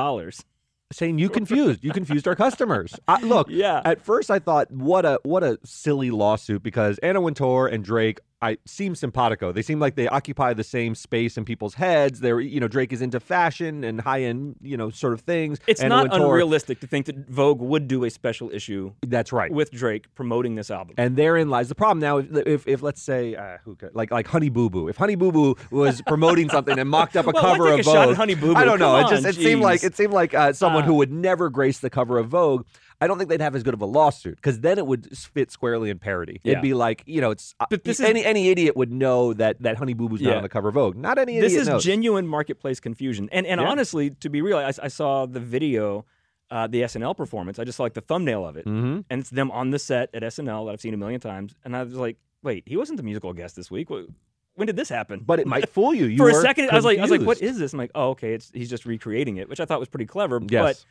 saying 0.92 1.18
you 1.18 1.28
confused, 1.28 1.84
you 1.84 1.92
confused 1.92 2.26
our 2.26 2.34
customers. 2.36 2.94
I, 3.06 3.20
look, 3.22 3.48
Yeah. 3.50 3.82
At 3.84 4.00
first, 4.00 4.30
I 4.30 4.38
thought 4.38 4.70
what 4.70 5.04
a 5.04 5.20
what 5.22 5.42
a 5.42 5.58
silly 5.64 6.10
lawsuit 6.10 6.62
because 6.62 6.98
Anna 6.98 7.20
Wintour 7.20 7.66
and 7.66 7.84
Drake. 7.84 8.20
I 8.40 8.58
seem 8.66 8.94
simpatico. 8.94 9.50
They 9.50 9.62
seem 9.62 9.80
like 9.80 9.96
they 9.96 10.06
occupy 10.06 10.54
the 10.54 10.62
same 10.62 10.94
space 10.94 11.36
in 11.36 11.44
people's 11.44 11.74
heads. 11.74 12.20
They're, 12.20 12.38
you 12.40 12.60
know, 12.60 12.68
Drake 12.68 12.92
is 12.92 13.02
into 13.02 13.18
fashion 13.18 13.82
and 13.82 14.00
high 14.00 14.22
end, 14.22 14.54
you 14.62 14.76
know, 14.76 14.90
sort 14.90 15.12
of 15.12 15.22
things. 15.22 15.58
It's 15.66 15.82
not 15.82 16.10
Wintour- 16.10 16.26
unrealistic 16.26 16.78
to 16.80 16.86
think 16.86 17.06
that 17.06 17.28
Vogue 17.28 17.60
would 17.60 17.88
do 17.88 18.04
a 18.04 18.10
special 18.10 18.50
issue 18.52 18.92
That's 19.04 19.32
right. 19.32 19.50
with 19.50 19.72
Drake 19.72 20.06
promoting 20.14 20.54
this 20.54 20.70
album. 20.70 20.94
And 20.98 21.16
therein 21.16 21.48
lies 21.50 21.68
the 21.68 21.74
problem. 21.74 21.98
Now, 21.98 22.18
if, 22.18 22.46
if, 22.46 22.68
if 22.68 22.82
let's 22.82 23.02
say, 23.02 23.34
uh, 23.34 23.58
who 23.64 23.74
could, 23.74 23.94
like 23.94 24.12
like 24.12 24.28
Honey 24.28 24.50
Boo 24.50 24.70
Boo, 24.70 24.86
if 24.86 24.96
Honey 24.96 25.16
Boo 25.16 25.32
Boo 25.32 25.56
was 25.72 26.00
promoting 26.06 26.48
something 26.48 26.78
and 26.78 26.88
mocked 26.88 27.16
up 27.16 27.26
a 27.26 27.30
Well, 27.30 27.42
cover 27.42 27.72
of 27.72 27.80
a 27.80 27.82
Vogue, 27.82 28.14
Honey 28.16 28.36
Boo 28.36 28.54
Boo? 28.54 28.60
I 28.60 28.64
don't 28.64 28.78
know. 28.78 28.98
It 28.98 29.08
just 29.08 29.26
it 29.26 29.34
seemed 29.34 29.62
like 29.62 29.82
it 29.82 29.96
seemed 29.96 30.12
like 30.12 30.32
uh, 30.34 30.52
someone 30.52 30.84
who 30.84 30.92
Uh. 30.94 30.98
would 30.98 31.12
never 31.12 31.50
grace 31.50 31.80
the 31.80 31.90
cover 31.90 32.18
of 32.18 32.28
Vogue. 32.28 32.66
I 33.00 33.06
don't 33.06 33.16
think 33.16 33.30
they'd 33.30 33.40
have 33.40 33.54
as 33.54 33.62
good 33.62 33.74
of 33.74 33.80
a 33.80 33.86
lawsuit 33.86 34.34
because 34.36 34.58
then 34.58 34.76
it 34.76 34.84
would 34.84 35.16
fit 35.16 35.52
squarely 35.52 35.88
in 35.88 36.00
parody. 36.00 36.40
Yeah. 36.42 36.52
It'd 36.52 36.62
be 36.62 36.74
like 36.74 37.04
you 37.06 37.20
know, 37.20 37.30
it's 37.30 37.54
uh, 37.60 37.66
But 37.70 37.84
this 37.84 38.00
is- 38.00 38.06
any 38.28 38.48
idiot 38.50 38.76
would 38.76 38.92
know 38.92 39.32
that 39.34 39.60
that 39.62 39.76
Honey 39.76 39.94
Boo 39.94 40.08
Boo's 40.08 40.20
not 40.20 40.36
on 40.36 40.42
the 40.42 40.48
cover 40.48 40.68
of 40.68 40.74
Vogue. 40.74 40.96
Not 40.96 41.18
any 41.18 41.38
idiot. 41.38 41.50
this 41.52 41.60
is 41.60 41.68
knows. 41.68 41.82
genuine 41.84 42.26
marketplace 42.26 42.78
confusion. 42.80 43.28
And 43.32 43.46
and 43.46 43.60
Yeah. 43.60 43.66
honestly, 43.68 44.10
to 44.10 44.28
be 44.28 44.40
real, 44.42 44.58
I, 44.58 44.72
I 44.82 44.88
saw 44.88 45.26
the 45.26 45.40
video, 45.40 46.04
uh, 46.50 46.66
the 46.66 46.82
SNL 46.82 47.16
performance. 47.16 47.58
I 47.58 47.64
just 47.64 47.76
saw 47.76 47.82
like 47.82 47.94
the 47.94 48.00
thumbnail 48.00 48.46
of 48.46 48.56
it, 48.56 48.66
Mhm. 48.66 49.04
and 49.10 49.20
it's 49.20 49.30
them 49.30 49.50
on 49.50 49.70
the 49.70 49.78
set 49.78 50.10
at 50.14 50.22
SNL 50.22 50.66
that 50.66 50.72
I've 50.72 50.80
seen 50.80 50.94
a 50.94 50.98
million 50.98 51.20
times. 51.20 51.54
And 51.64 51.76
I 51.76 51.82
was 51.82 51.94
like, 51.94 52.16
wait, 52.42 52.62
he 52.66 52.76
wasn't 52.76 52.96
the 52.98 53.02
musical 53.02 53.32
guest 53.32 53.56
this 53.56 53.70
week. 53.70 53.88
Wh- 53.88 54.06
When 54.54 54.66
did 54.66 54.76
this 54.76 54.88
happen? 54.88 55.22
But 55.24 55.38
it 55.40 55.46
might 55.46 55.68
fool 55.76 55.94
you. 55.94 56.06
You 56.06 56.18
For 56.18 56.30
a 56.30 56.34
second, 56.34 56.70
I 56.70 56.74
was 56.74 56.84
like, 56.84 56.98
I 56.98 57.02
was 57.02 57.10
like, 57.10 57.22
what 57.22 57.40
is 57.42 57.58
this? 57.58 57.72
I'm 57.72 57.78
like, 57.78 57.92
oh, 57.94 58.10
okay, 58.10 58.34
it's 58.34 58.50
he's 58.54 58.70
just 58.70 58.86
recreating 58.86 59.36
it, 59.36 59.48
which 59.48 59.60
I 59.60 59.64
thought 59.64 59.78
was 59.80 59.88
pretty 59.88 60.06
clever. 60.06 60.40
Yes. 60.48 60.62
But 60.62 60.84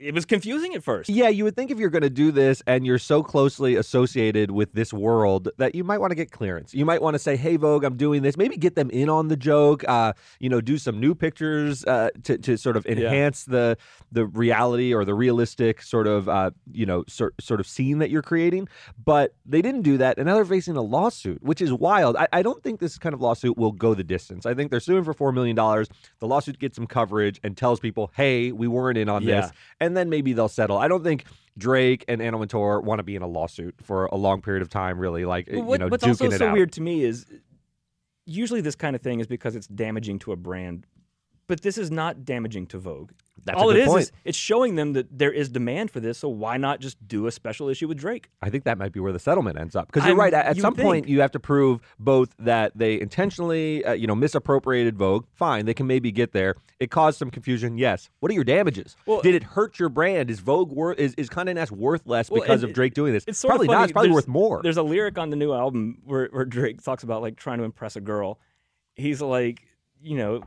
it 0.00 0.14
was 0.14 0.24
confusing 0.24 0.74
at 0.74 0.82
first. 0.82 1.10
Yeah, 1.10 1.28
you 1.28 1.44
would 1.44 1.54
think 1.54 1.70
if 1.70 1.78
you're 1.78 1.90
going 1.90 2.02
to 2.02 2.10
do 2.10 2.32
this 2.32 2.62
and 2.66 2.86
you're 2.86 2.98
so 2.98 3.22
closely 3.22 3.76
associated 3.76 4.50
with 4.50 4.72
this 4.72 4.92
world 4.94 5.50
that 5.58 5.74
you 5.74 5.84
might 5.84 5.98
want 5.98 6.10
to 6.10 6.14
get 6.14 6.30
clearance. 6.30 6.72
You 6.72 6.86
might 6.86 7.02
want 7.02 7.14
to 7.14 7.18
say, 7.18 7.36
"Hey, 7.36 7.56
Vogue, 7.56 7.84
I'm 7.84 7.96
doing 7.96 8.22
this." 8.22 8.36
Maybe 8.36 8.56
get 8.56 8.74
them 8.76 8.88
in 8.90 9.10
on 9.10 9.28
the 9.28 9.36
joke. 9.36 9.84
Uh, 9.86 10.14
you 10.38 10.48
know, 10.48 10.60
do 10.62 10.78
some 10.78 10.98
new 10.98 11.14
pictures 11.14 11.84
uh, 11.84 12.08
to 12.24 12.38
to 12.38 12.56
sort 12.56 12.76
of 12.78 12.86
enhance 12.86 13.44
the 13.44 13.76
the 14.10 14.24
reality 14.26 14.94
or 14.94 15.04
the 15.04 15.14
realistic 15.14 15.82
sort 15.82 16.06
of 16.06 16.28
uh, 16.28 16.50
you 16.72 16.86
know 16.86 17.04
sort 17.06 17.34
sort 17.40 17.60
of 17.60 17.66
scene 17.66 17.98
that 17.98 18.08
you're 18.10 18.22
creating. 18.22 18.68
But 19.04 19.34
they 19.44 19.60
didn't 19.60 19.82
do 19.82 19.98
that, 19.98 20.16
and 20.16 20.26
now 20.26 20.34
they're 20.34 20.44
facing 20.46 20.76
a 20.76 20.82
lawsuit, 20.82 21.42
which 21.42 21.60
is 21.60 21.72
wild. 21.72 22.16
I, 22.16 22.26
I 22.32 22.42
don't 22.42 22.62
think 22.62 22.80
this 22.80 22.96
kind 22.98 23.14
of 23.14 23.20
lawsuit 23.20 23.58
will 23.58 23.72
go 23.72 23.92
the 23.94 24.04
distance. 24.04 24.46
I 24.46 24.54
think 24.54 24.70
they're 24.70 24.80
suing 24.80 25.04
for 25.04 25.12
four 25.12 25.30
million 25.30 25.56
dollars. 25.56 25.88
The 26.20 26.26
lawsuit 26.26 26.58
gets 26.58 26.76
some 26.76 26.86
coverage 26.86 27.38
and 27.44 27.54
tells 27.54 27.80
people, 27.80 28.10
"Hey, 28.14 28.50
we 28.50 28.66
weren't 28.66 28.96
in 28.96 29.10
on 29.10 29.22
Yeah. 29.22 29.42
this." 29.42 29.50
and 29.80 29.89
then 29.96 30.10
maybe 30.10 30.32
they'll 30.32 30.48
settle. 30.48 30.78
I 30.78 30.88
don't 30.88 31.02
think 31.02 31.24
Drake 31.58 32.04
and 32.08 32.20
Anna 32.22 32.38
Wintour 32.38 32.80
want 32.80 32.98
to 32.98 33.02
be 33.02 33.16
in 33.16 33.22
a 33.22 33.26
lawsuit 33.26 33.74
for 33.82 34.06
a 34.06 34.16
long 34.16 34.42
period 34.42 34.62
of 34.62 34.68
time, 34.68 34.98
really. 34.98 35.24
Like, 35.24 35.48
you 35.48 35.62
what, 35.62 35.80
know, 35.80 35.88
what's 35.88 36.04
duking 36.04 36.08
also 36.08 36.26
it 36.26 36.38
so 36.38 36.48
out. 36.48 36.54
weird 36.54 36.72
to 36.72 36.80
me 36.80 37.04
is 37.04 37.26
usually 38.26 38.60
this 38.60 38.74
kind 38.74 38.94
of 38.94 39.02
thing 39.02 39.20
is 39.20 39.26
because 39.26 39.56
it's 39.56 39.66
damaging 39.66 40.18
to 40.20 40.32
a 40.32 40.36
brand, 40.36 40.86
but 41.50 41.62
this 41.62 41.76
is 41.76 41.90
not 41.90 42.24
damaging 42.24 42.66
to 42.68 42.78
Vogue. 42.78 43.10
That's 43.44 43.58
All 43.58 43.70
it 43.70 43.78
is 43.78 43.88
point. 43.88 44.02
is 44.02 44.12
it's 44.26 44.36
showing 44.36 44.74
them 44.74 44.92
that 44.92 45.06
there 45.18 45.32
is 45.32 45.48
demand 45.48 45.90
for 45.90 45.98
this. 45.98 46.18
So 46.18 46.28
why 46.28 46.58
not 46.58 46.78
just 46.78 46.96
do 47.08 47.26
a 47.26 47.32
special 47.32 47.70
issue 47.70 47.88
with 47.88 47.96
Drake? 47.96 48.28
I 48.42 48.50
think 48.50 48.64
that 48.64 48.76
might 48.76 48.92
be 48.92 49.00
where 49.00 49.12
the 49.12 49.18
settlement 49.18 49.58
ends 49.58 49.74
up. 49.74 49.86
Because 49.86 50.02
you're 50.04 50.10
I'm- 50.12 50.20
right. 50.20 50.34
At, 50.34 50.44
at 50.46 50.56
you 50.56 50.62
some 50.62 50.74
point, 50.76 51.08
you 51.08 51.22
have 51.22 51.30
to 51.32 51.40
prove 51.40 51.80
both 51.98 52.34
that 52.38 52.76
they 52.76 53.00
intentionally, 53.00 53.82
uh, 53.84 53.92
you 53.94 54.06
know, 54.06 54.14
misappropriated 54.14 54.96
Vogue. 54.96 55.24
Fine, 55.32 55.64
they 55.64 55.72
can 55.74 55.86
maybe 55.86 56.12
get 56.12 56.32
there. 56.32 56.54
It 56.80 56.90
caused 56.90 57.18
some 57.18 57.30
confusion. 57.30 57.78
Yes. 57.78 58.10
What 58.20 58.30
are 58.30 58.34
your 58.34 58.44
damages? 58.44 58.94
Well- 59.06 59.22
Did 59.22 59.34
it 59.34 59.42
hurt 59.42 59.78
your 59.78 59.88
brand? 59.88 60.30
Is 60.30 60.40
Vogue 60.40 60.70
worth? 60.70 60.98
Is 60.98 61.14
is 61.14 61.28
Condé 61.30 61.54
Nast 61.54 61.72
worth 61.72 62.06
less 62.06 62.30
Well, 62.30 62.42
because 62.42 62.62
of 62.62 62.72
Drake 62.74 62.92
doing 62.94 63.12
this? 63.14 63.24
It's 63.26 63.38
sort 63.38 63.52
probably 63.52 63.68
not. 63.68 63.84
It's 63.84 63.92
probably 63.92 64.10
There's- 64.10 64.14
worth 64.26 64.28
more. 64.28 64.60
There's 64.62 64.76
a 64.76 64.82
lyric 64.82 65.16
on 65.18 65.30
the 65.30 65.36
new 65.36 65.52
album 65.54 66.02
where, 66.04 66.28
where 66.30 66.44
Drake 66.44 66.82
talks 66.82 67.02
about 67.04 67.22
like 67.22 67.36
trying 67.36 67.58
to 67.58 67.64
impress 67.64 67.96
a 67.96 68.00
girl. 68.02 68.38
He's 68.96 69.22
like, 69.22 69.62
you 70.02 70.16
know, 70.18 70.42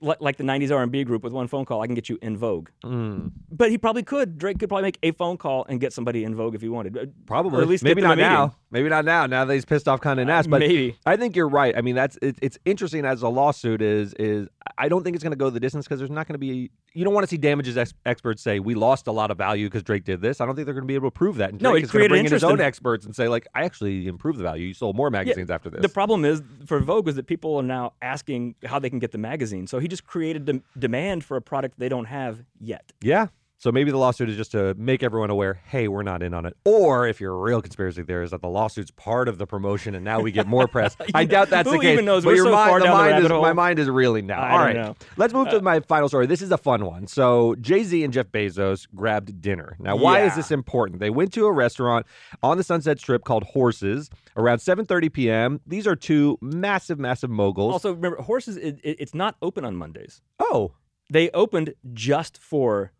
like 0.00 0.36
the 0.36 0.44
'90s 0.44 0.74
R&B 0.74 1.04
group 1.04 1.22
with 1.24 1.32
one 1.32 1.48
phone 1.48 1.64
call, 1.64 1.82
I 1.82 1.86
can 1.86 1.94
get 1.94 2.08
you 2.08 2.18
in 2.22 2.36
Vogue. 2.36 2.68
Mm, 2.84 3.32
But 3.50 3.70
he 3.70 3.78
probably 3.78 4.02
could. 4.02 4.38
Drake 4.38 4.58
could 4.58 4.68
probably 4.68 4.82
make 4.84 4.98
a 5.02 5.12
phone 5.12 5.36
call 5.36 5.64
and 5.68 5.80
get 5.80 5.92
somebody 5.92 6.24
in 6.24 6.34
Vogue 6.34 6.54
if 6.54 6.60
he 6.62 6.68
wanted. 6.68 7.12
Probably. 7.26 7.58
Or 7.58 7.62
at 7.62 7.68
least 7.68 7.82
maybe 7.82 8.00
not 8.02 8.18
now. 8.18 8.54
Maybe 8.70 8.88
not 8.90 9.04
now. 9.04 9.26
Now 9.26 9.44
that 9.46 9.54
he's 9.54 9.64
pissed 9.64 9.88
off 9.88 10.00
Condé 10.00 10.20
uh, 10.20 10.24
Nast. 10.24 10.50
But 10.50 10.60
maybe. 10.60 10.96
I 11.06 11.16
think 11.16 11.34
you're 11.36 11.48
right. 11.48 11.74
I 11.76 11.80
mean, 11.80 11.94
that's 11.94 12.18
it, 12.20 12.38
it's 12.42 12.58
interesting 12.66 13.06
as 13.06 13.22
a 13.22 13.28
lawsuit 13.28 13.80
is 13.80 14.12
is 14.14 14.46
I 14.76 14.88
don't 14.88 15.02
think 15.04 15.16
it's 15.16 15.22
going 15.22 15.32
to 15.32 15.38
go 15.38 15.48
the 15.48 15.60
distance 15.60 15.86
because 15.86 15.98
there's 15.98 16.10
not 16.10 16.26
going 16.28 16.34
to 16.34 16.38
be. 16.38 16.70
You 16.92 17.04
don't 17.04 17.14
want 17.14 17.24
to 17.24 17.28
see 17.28 17.38
damages 17.38 17.78
ex- 17.78 17.94
experts 18.04 18.42
say 18.42 18.60
we 18.60 18.74
lost 18.74 19.06
a 19.06 19.12
lot 19.12 19.30
of 19.30 19.38
value 19.38 19.66
because 19.66 19.82
Drake 19.82 20.04
did 20.04 20.20
this. 20.20 20.40
I 20.40 20.46
don't 20.46 20.54
think 20.54 20.66
they're 20.66 20.74
going 20.74 20.84
to 20.84 20.88
be 20.88 20.96
able 20.96 21.08
to 21.10 21.14
prove 21.14 21.36
that. 21.36 21.50
And 21.50 21.62
No, 21.62 21.70
Drake 21.70 21.82
it 21.82 21.86
is 21.86 21.92
going 21.92 22.02
to 22.04 22.08
bring 22.10 22.26
in 22.26 22.32
his 22.32 22.44
own 22.44 22.54
in- 22.54 22.60
experts 22.60 23.06
and 23.06 23.16
say 23.16 23.28
like, 23.28 23.46
I 23.54 23.62
actually 23.64 24.06
improved 24.06 24.38
the 24.38 24.42
value. 24.42 24.66
You 24.66 24.74
sold 24.74 24.96
more 24.96 25.10
magazines 25.10 25.50
after 25.50 25.70
this. 25.70 25.80
The 25.80 25.88
problem 25.88 26.24
is 26.24 26.42
for 26.66 26.80
Vogue 26.80 27.08
is 27.08 27.14
that 27.16 27.26
people 27.26 27.56
are 27.56 27.62
now 27.62 27.94
asking 28.02 28.54
how 28.64 28.78
they 28.78 28.90
can 28.90 28.98
get 28.98 29.12
the 29.12 29.18
magazine. 29.18 29.66
So 29.66 29.78
he 29.78 29.88
just 29.88 30.06
created 30.06 30.44
dem- 30.44 30.64
demand 30.78 31.24
for 31.24 31.36
a 31.36 31.42
product 31.42 31.78
they 31.78 31.88
don't 31.88 32.06
have 32.06 32.44
yet. 32.60 32.92
yeah. 33.00 33.28
So 33.60 33.72
maybe 33.72 33.90
the 33.90 33.96
lawsuit 33.98 34.28
is 34.28 34.36
just 34.36 34.52
to 34.52 34.72
make 34.78 35.02
everyone 35.02 35.30
aware, 35.30 35.54
hey, 35.66 35.88
we're 35.88 36.04
not 36.04 36.22
in 36.22 36.32
on 36.32 36.46
it. 36.46 36.56
Or 36.64 37.08
if 37.08 37.20
you're 37.20 37.34
a 37.34 37.40
real 37.40 37.60
conspiracy 37.60 38.04
theorist, 38.04 38.30
that 38.30 38.40
the 38.40 38.48
lawsuit's 38.48 38.92
part 38.92 39.26
of 39.26 39.36
the 39.38 39.48
promotion 39.48 39.96
and 39.96 40.04
now 40.04 40.20
we 40.20 40.30
get 40.30 40.46
more 40.46 40.68
press. 40.68 40.96
I 41.14 41.24
doubt 41.24 41.50
that's 41.50 41.68
the 41.68 41.76
case. 41.78 41.94
even 41.94 42.04
knows? 42.04 42.22
But 42.22 42.30
We're 42.30 42.36
your 42.36 42.44
so 42.46 42.52
mind, 42.52 42.70
far 42.70 42.78
down 42.78 42.88
the 42.88 42.94
mind 43.12 43.24
is, 43.24 43.30
hole. 43.32 43.42
my 43.42 43.52
mind 43.52 43.80
is 43.80 43.90
reeling 43.90 44.28
now. 44.28 44.40
I 44.40 44.68
All 44.68 44.74
know. 44.74 44.96
Let's 45.16 45.34
move 45.34 45.48
to 45.48 45.58
uh, 45.58 45.60
my 45.60 45.80
final 45.80 46.08
story. 46.08 46.26
This 46.26 46.40
is 46.40 46.52
a 46.52 46.56
fun 46.58 46.84
one. 46.84 47.08
So 47.08 47.56
Jay 47.60 47.82
Z 47.82 48.04
and 48.04 48.12
Jeff 48.12 48.26
Bezos 48.28 48.86
grabbed 48.94 49.40
dinner. 49.40 49.76
Now, 49.80 49.96
why 49.96 50.20
is 50.20 50.36
this 50.36 50.52
important? 50.52 51.00
They 51.00 51.10
went 51.10 51.32
to 51.32 51.46
a 51.46 51.52
restaurant 51.52 52.06
on 52.44 52.58
the 52.58 52.62
Sunset 52.62 53.00
Strip 53.00 53.24
called 53.24 53.42
Horses 53.42 54.08
around 54.36 54.58
7:30 54.58 55.12
p.m. 55.12 55.60
These 55.66 55.88
are 55.88 55.96
two 55.96 56.38
massive, 56.40 57.00
massive 57.00 57.28
moguls. 57.30 57.72
Also, 57.72 57.92
remember, 57.92 58.22
horses, 58.22 58.56
it, 58.56 58.78
it, 58.84 58.98
it's 59.00 59.14
not 59.14 59.34
open 59.42 59.64
on 59.64 59.74
Mondays. 59.74 60.22
oh, 60.38 60.74
They 61.10 61.28
opened 61.30 61.74
just 61.92 62.38
for 62.38 62.92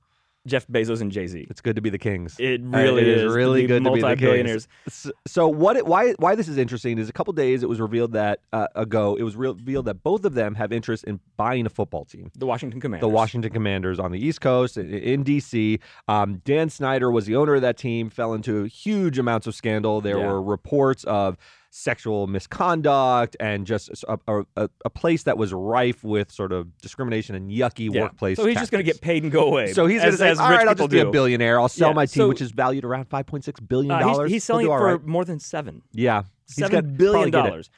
Jeff 0.49 0.67
Bezos 0.67 1.01
and 1.01 1.13
Jay 1.13 1.27
Z. 1.27 1.47
it's 1.51 1.61
good 1.61 1.77
to 1.77 1.83
be 1.83 1.91
the 1.91 1.99
kings. 1.99 2.37
It 2.39 2.61
Uh, 2.61 2.77
really 2.79 3.03
it 3.03 3.09
is. 3.09 3.23
is 3.23 3.35
really 3.35 3.67
good 3.67 3.85
to 3.85 3.91
be 3.93 4.01
the 4.01 4.07
multi-billionaires. 4.07 4.67
kings. 4.85 5.07
S- 5.07 5.13
So 5.27 5.47
what? 5.49 5.77
It, 5.77 5.87
why? 5.87 6.13
Why 6.19 6.35
this 6.35 6.49
is 6.49 6.57
interesting 6.59 6.99
is 6.99 7.09
a 7.09 7.13
couple 7.13 7.33
days 7.33 7.63
it 7.63 7.69
was 7.69 7.81
revealed 7.81 8.13
that 8.13 8.41
uh, 8.53 8.67
ago 8.75 9.15
it 9.19 9.23
was 9.23 9.37
revealed 9.37 9.85
that 9.87 10.03
both 10.03 10.25
of 10.25 10.35
them 10.35 10.55
have 10.57 10.73
interest 10.73 11.05
in 11.05 11.21
buying 11.37 11.67
a 11.67 11.69
football 11.71 12.05
team. 12.05 12.31
The 12.37 12.47
Washington 12.47 12.81
Commanders. 12.81 13.03
The 13.09 13.15
Washington 13.15 13.53
Commanders 13.53 13.99
on 14.01 14.11
the 14.13 14.19
East 14.25 14.41
Coast 14.41 14.77
i- 14.79 14.81
in 14.83 15.23
DC. 15.25 15.79
Um, 16.09 16.41
Dan 16.45 16.71
Snyder 16.71 17.11
was 17.11 17.27
the 17.27 17.37
owner 17.37 17.55
of 17.55 17.63
that 17.63 17.77
team. 17.77 18.11
Fell 18.11 18.35
into 18.35 18.65
huge 18.65 19.19
amounts 19.19 19.47
of 19.47 19.55
scandal. 19.55 20.01
There 20.01 20.19
Yeah. 20.19 20.27
were 20.33 20.43
reports 20.43 21.05
of 21.05 21.37
sexual 21.71 22.27
misconduct 22.27 23.37
and 23.41 23.67
just 23.67 23.91
a, 24.09 24.19
a, 24.57 24.69
a- 24.85 24.91
place 24.91 25.25
that 25.25 25.37
was 25.37 25.53
rife 25.53 26.03
with 26.03 26.33
sort 26.33 26.51
of 26.53 26.77
discrimination 26.79 27.35
and 27.35 27.51
yucky 27.51 27.93
Yeah. 27.93 28.03
workplace. 28.03 28.37
So 28.37 28.47
he's 28.47 28.57
just 28.59 28.73
going 28.73 28.85
to 28.85 28.91
get 28.91 29.01
paid 29.03 29.23
and 29.23 29.31
go 29.31 29.47
away. 29.49 29.73
So 29.75 29.87
he's 29.87 30.01
going 30.01 30.13
to 30.13 30.17
say, 30.19 30.31
as 30.31 30.39
"All 30.39 30.47
I'll 30.47 30.59
people 30.61 30.75
just 30.75 30.91
be 30.91 31.01
a 31.01 31.11
billionaire. 31.11 31.61
I'll 31.61 31.69
sell 31.69 31.91
Yeah, 31.91 31.95
my 31.95 32.07
team, 32.07 32.23
so- 32.23 32.29
which 32.29 32.41
is 32.41 32.51
valued 32.53 32.85
around 32.85 33.05
five 33.07 33.27
point 33.27 33.45
six 33.45 33.61
billion 33.61 33.93
Uh, 33.93 33.99
he's, 33.99 34.07
dollars. 34.07 34.31
he's 34.33 34.45
selling 34.45 34.67
it 34.67 34.71
for 34.71 34.99
more 35.01 35.25
than 35.25 35.39
seven. 35.39 35.83
Yeah, 35.93 36.23
he's 36.47 36.57
Seven 36.57 36.97
billion 36.97 37.13
probably 37.13 37.31
get 37.31 37.47
it. 37.47 37.49
dollars. 37.51 37.71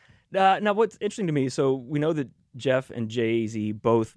Uh, 0.57 0.61
now, 0.63 0.73
what's 0.73 0.97
interesting 1.01 1.27
to 1.27 1.33
me, 1.33 1.49
so 1.49 1.75
we 1.75 1.99
know 1.99 2.13
that 2.13 2.29
Jeff 2.57 2.91
and 2.91 3.09
Jay 3.09 3.47
Z 3.49 3.73
both 3.73 4.17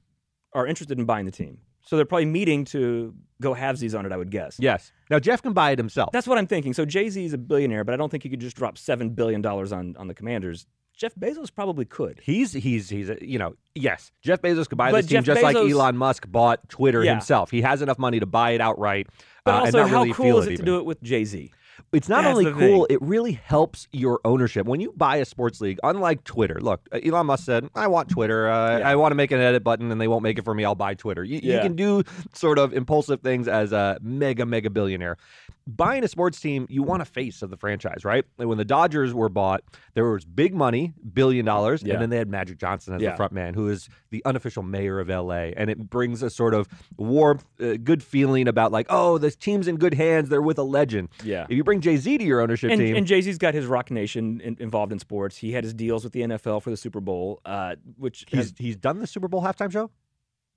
are 0.54 0.68
interested 0.68 1.00
in 1.00 1.06
buying 1.06 1.26
the 1.26 1.32
team. 1.32 1.58
So 1.86 1.96
they're 1.98 2.06
probably 2.06 2.26
meeting 2.26 2.66
to 2.66 3.14
go 3.42 3.54
halvesies 3.54 3.98
on 3.98 4.06
it, 4.06 4.12
I 4.12 4.18
would 4.18 4.32
guess. 4.32 4.56
Yes. 4.60 4.92
Now 5.10 5.20
Jeff 5.20 5.42
can 5.42 5.54
buy 5.54 5.72
it 5.72 5.78
himself. 5.80 6.12
That's 6.14 6.28
what 6.28 6.38
I'm 6.38 6.48
thinking. 6.48 6.74
So 6.74 6.86
Jay 6.86 7.10
Z 7.10 7.24
is 7.24 7.34
a 7.34 7.38
billionaire, 7.38 7.84
but 7.84 7.94
I 7.94 7.98
don't 7.98 8.10
think 8.10 8.24
he 8.24 8.30
could 8.30 8.40
just 8.40 8.56
drop 8.56 8.78
seven 8.78 9.10
billion 9.10 9.42
dollars 9.42 9.72
on 9.72 9.96
on 9.98 10.08
the 10.08 10.14
Commanders. 10.14 10.66
Jeff 10.96 11.16
Bezos 11.16 11.54
probably 11.54 11.86
could. 11.86 12.22
He's 12.24 12.54
he's 12.54 12.88
he's 12.90 13.10
a, 13.10 13.18
you 13.20 13.40
know 13.40 13.56
yes 13.76 14.12
Jeff 14.22 14.42
Bezos 14.42 14.70
could 14.70 14.78
buy 14.78 14.92
But 14.92 14.98
this 14.98 15.08
team 15.08 15.24
Jeff 15.24 15.26
just 15.26 15.42
like 15.44 15.56
Elon 15.56 15.98
Musk 15.98 16.26
bought 16.30 16.70
Twitter 16.70 17.04
Yeah. 17.04 17.12
himself. 17.14 17.50
He 17.52 17.62
has 17.62 17.82
enough 17.82 17.98
money 18.00 18.20
to 18.20 18.26
buy 18.28 18.52
it 18.52 18.62
outright. 18.62 19.08
But 19.44 19.52
uh, 19.52 19.58
and 19.58 19.66
also, 19.66 19.78
not 19.80 19.90
how 19.90 20.02
really 20.04 20.14
cool 20.14 20.40
is 20.40 20.48
it 20.48 20.58
to 20.58 20.64
do 20.64 20.78
it 20.78 20.86
with 20.86 21.02
Jay 21.04 21.26
Z? 21.26 21.52
It's 21.92 22.10
not 22.10 22.24
That's 22.24 22.38
only 22.38 22.52
cool; 22.52 22.86
thing. 22.86 22.96
it 22.96 23.02
really 23.02 23.34
helps 23.34 23.88
your 23.92 24.20
ownership. 24.26 24.66
When 24.66 24.80
you 24.80 24.94
buy 24.96 25.18
a 25.18 25.26
sports 25.26 25.62
league, 25.62 25.80
unlike 25.84 26.24
Twitter, 26.24 26.60
look, 26.62 26.82
uh, 26.92 27.00
Elon 27.04 27.28
Musk 27.28 27.46
said, 27.46 27.70
"I 27.76 27.88
want 27.88 28.10
Twitter. 28.10 28.50
Uh, 28.50 28.80
Yeah. 28.80 28.90
I 28.90 28.96
want 28.96 29.12
to 29.12 29.16
make 29.16 29.32
an 29.32 29.40
edit 29.40 29.64
button, 29.64 29.92
and 29.92 30.00
they 30.02 30.08
won't 30.08 30.24
make 30.24 30.40
it 30.40 30.44
for 30.46 30.54
me. 30.56 30.66
I'll 30.66 30.74
buy 30.76 30.94
Twitter." 30.96 31.24
You, 31.24 31.40
you 31.44 31.60
can 31.60 31.76
do 31.76 32.04
sort 32.34 32.58
of 32.58 32.74
impulsive 32.74 33.22
things 33.22 33.48
as 33.48 33.72
a 33.74 33.98
mega 34.02 34.46
mega 34.46 34.70
billionaire. 34.70 35.18
Buying 35.66 36.04
a 36.04 36.10
sports 36.10 36.42
team, 36.42 36.68
you 36.70 36.84
want 36.84 37.02
a 37.02 37.06
face 37.06 37.42
of 37.42 37.50
the 37.50 37.56
franchise, 37.56 38.04
right? 38.04 38.26
And 38.38 38.50
when 38.50 38.58
the 38.58 38.66
Dodgers 38.66 39.14
were 39.14 39.30
bought, 39.30 39.64
there 39.94 40.04
was 40.10 40.26
big 40.26 40.54
money, 40.54 40.92
billion 41.14 41.46
dollars, 41.46 41.82
Yeah. 41.84 41.94
and 41.94 42.02
then 42.02 42.10
they 42.10 42.18
had 42.18 42.28
Magic 42.28 42.58
Johnson 42.58 42.96
as 42.96 43.02
Yeah. 43.02 43.12
the 43.12 43.16
front 43.16 43.32
man, 43.32 43.54
who 43.54 43.70
is 43.70 43.88
the 44.10 44.22
unofficial 44.26 44.62
mayor 44.62 45.00
of 45.00 45.10
LA, 45.10 45.54
and 45.56 45.70
it 45.70 45.90
brings 45.90 46.22
a 46.22 46.30
sort 46.30 46.54
of 46.54 46.68
warmth, 46.98 47.46
uh, 47.62 47.76
good 47.82 48.04
feeling 48.04 48.50
about 48.50 48.74
like, 48.74 48.88
oh, 48.90 49.18
this 49.18 49.38
team's 49.38 49.70
in 49.70 49.78
good 49.78 49.94
hands. 49.94 50.28
They're 50.28 50.42
with 50.42 50.58
a 50.58 50.64
legend. 50.64 51.08
Yeah. 51.24 51.44
If 51.48 51.52
you 51.56 51.64
bring 51.64 51.73
Jay 51.82 51.98
Z 51.98 52.18
to 52.18 52.24
your 52.24 52.42
ownership 52.42 52.72
And, 52.72 52.80
team, 52.80 52.96
and 52.96 53.06
Jay 53.08 53.22
Z's 53.22 53.38
got 53.38 53.54
his 53.54 53.66
Roc 53.66 53.92
Nation 53.92 54.42
in, 54.42 54.58
involved 54.60 54.92
in 54.92 55.00
sports. 55.00 55.38
He 55.38 55.52
had 55.54 55.64
his 55.64 55.74
deals 55.74 56.04
with 56.04 56.14
the 56.14 56.22
NFL 56.22 56.62
for 56.62 56.70
the 56.70 56.78
Super 56.78 57.00
Bowl, 57.00 57.42
uh, 57.46 57.76
which 57.98 58.26
he's 58.28 58.38
has- 58.40 58.54
he's 58.58 58.76
done 58.76 59.00
the 59.00 59.08
Super 59.08 59.28
Bowl 59.28 59.42
halftime 59.42 59.72
show, 59.72 59.90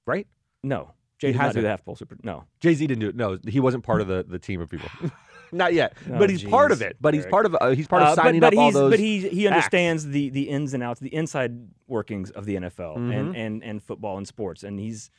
right? 0.06 0.26
no. 0.62 0.92
Jay 1.18 1.32
did 1.32 1.38
not 1.38 1.54
do 1.54 1.62
the 1.62 1.68
half 1.70 1.82
pole 1.82 1.96
super. 1.96 2.14
No, 2.22 2.44
Jay 2.60 2.74
Z 2.74 2.86
didn't 2.86 3.00
do 3.00 3.08
it. 3.08 3.16
No, 3.16 3.38
he 3.48 3.58
wasn't 3.58 3.84
part 3.84 4.02
of 4.02 4.06
the, 4.06 4.22
the 4.28 4.38
team 4.38 4.60
of 4.60 4.68
people. 4.68 4.90
Not 5.50 5.72
yet, 5.72 5.96
Oh, 6.12 6.18
but 6.18 6.28
he's 6.28 6.44
part 6.44 6.72
of 6.72 6.82
it. 6.82 6.96
But 7.00 7.14
he's 7.14 7.22
Eric. 7.22 7.30
part 7.30 7.46
of 7.46 7.56
uh, 7.58 7.70
he's 7.70 7.86
part 7.88 8.02
of 8.02 8.08
Uh, 8.08 8.14
signing 8.16 8.40
but, 8.42 8.50
but 8.52 8.56
up 8.58 8.58
all 8.58 8.64
he's, 8.66 8.74
those. 8.74 8.90
But 8.90 8.98
he 8.98 9.20
he 9.26 9.46
acts. 9.48 9.54
understands 9.54 10.06
the 10.08 10.28
the 10.28 10.42
ins 10.50 10.74
and 10.74 10.82
outs, 10.82 11.00
the 11.00 11.14
inside 11.14 11.68
workings 11.86 12.30
of 12.32 12.44
the 12.44 12.56
NFL 12.56 12.96
Mm-hmm. 12.98 13.12
and, 13.12 13.34
and 13.36 13.64
and 13.64 13.82
football 13.82 14.18
and 14.18 14.28
sports, 14.28 14.62
and 14.62 14.78
he's 14.78 15.10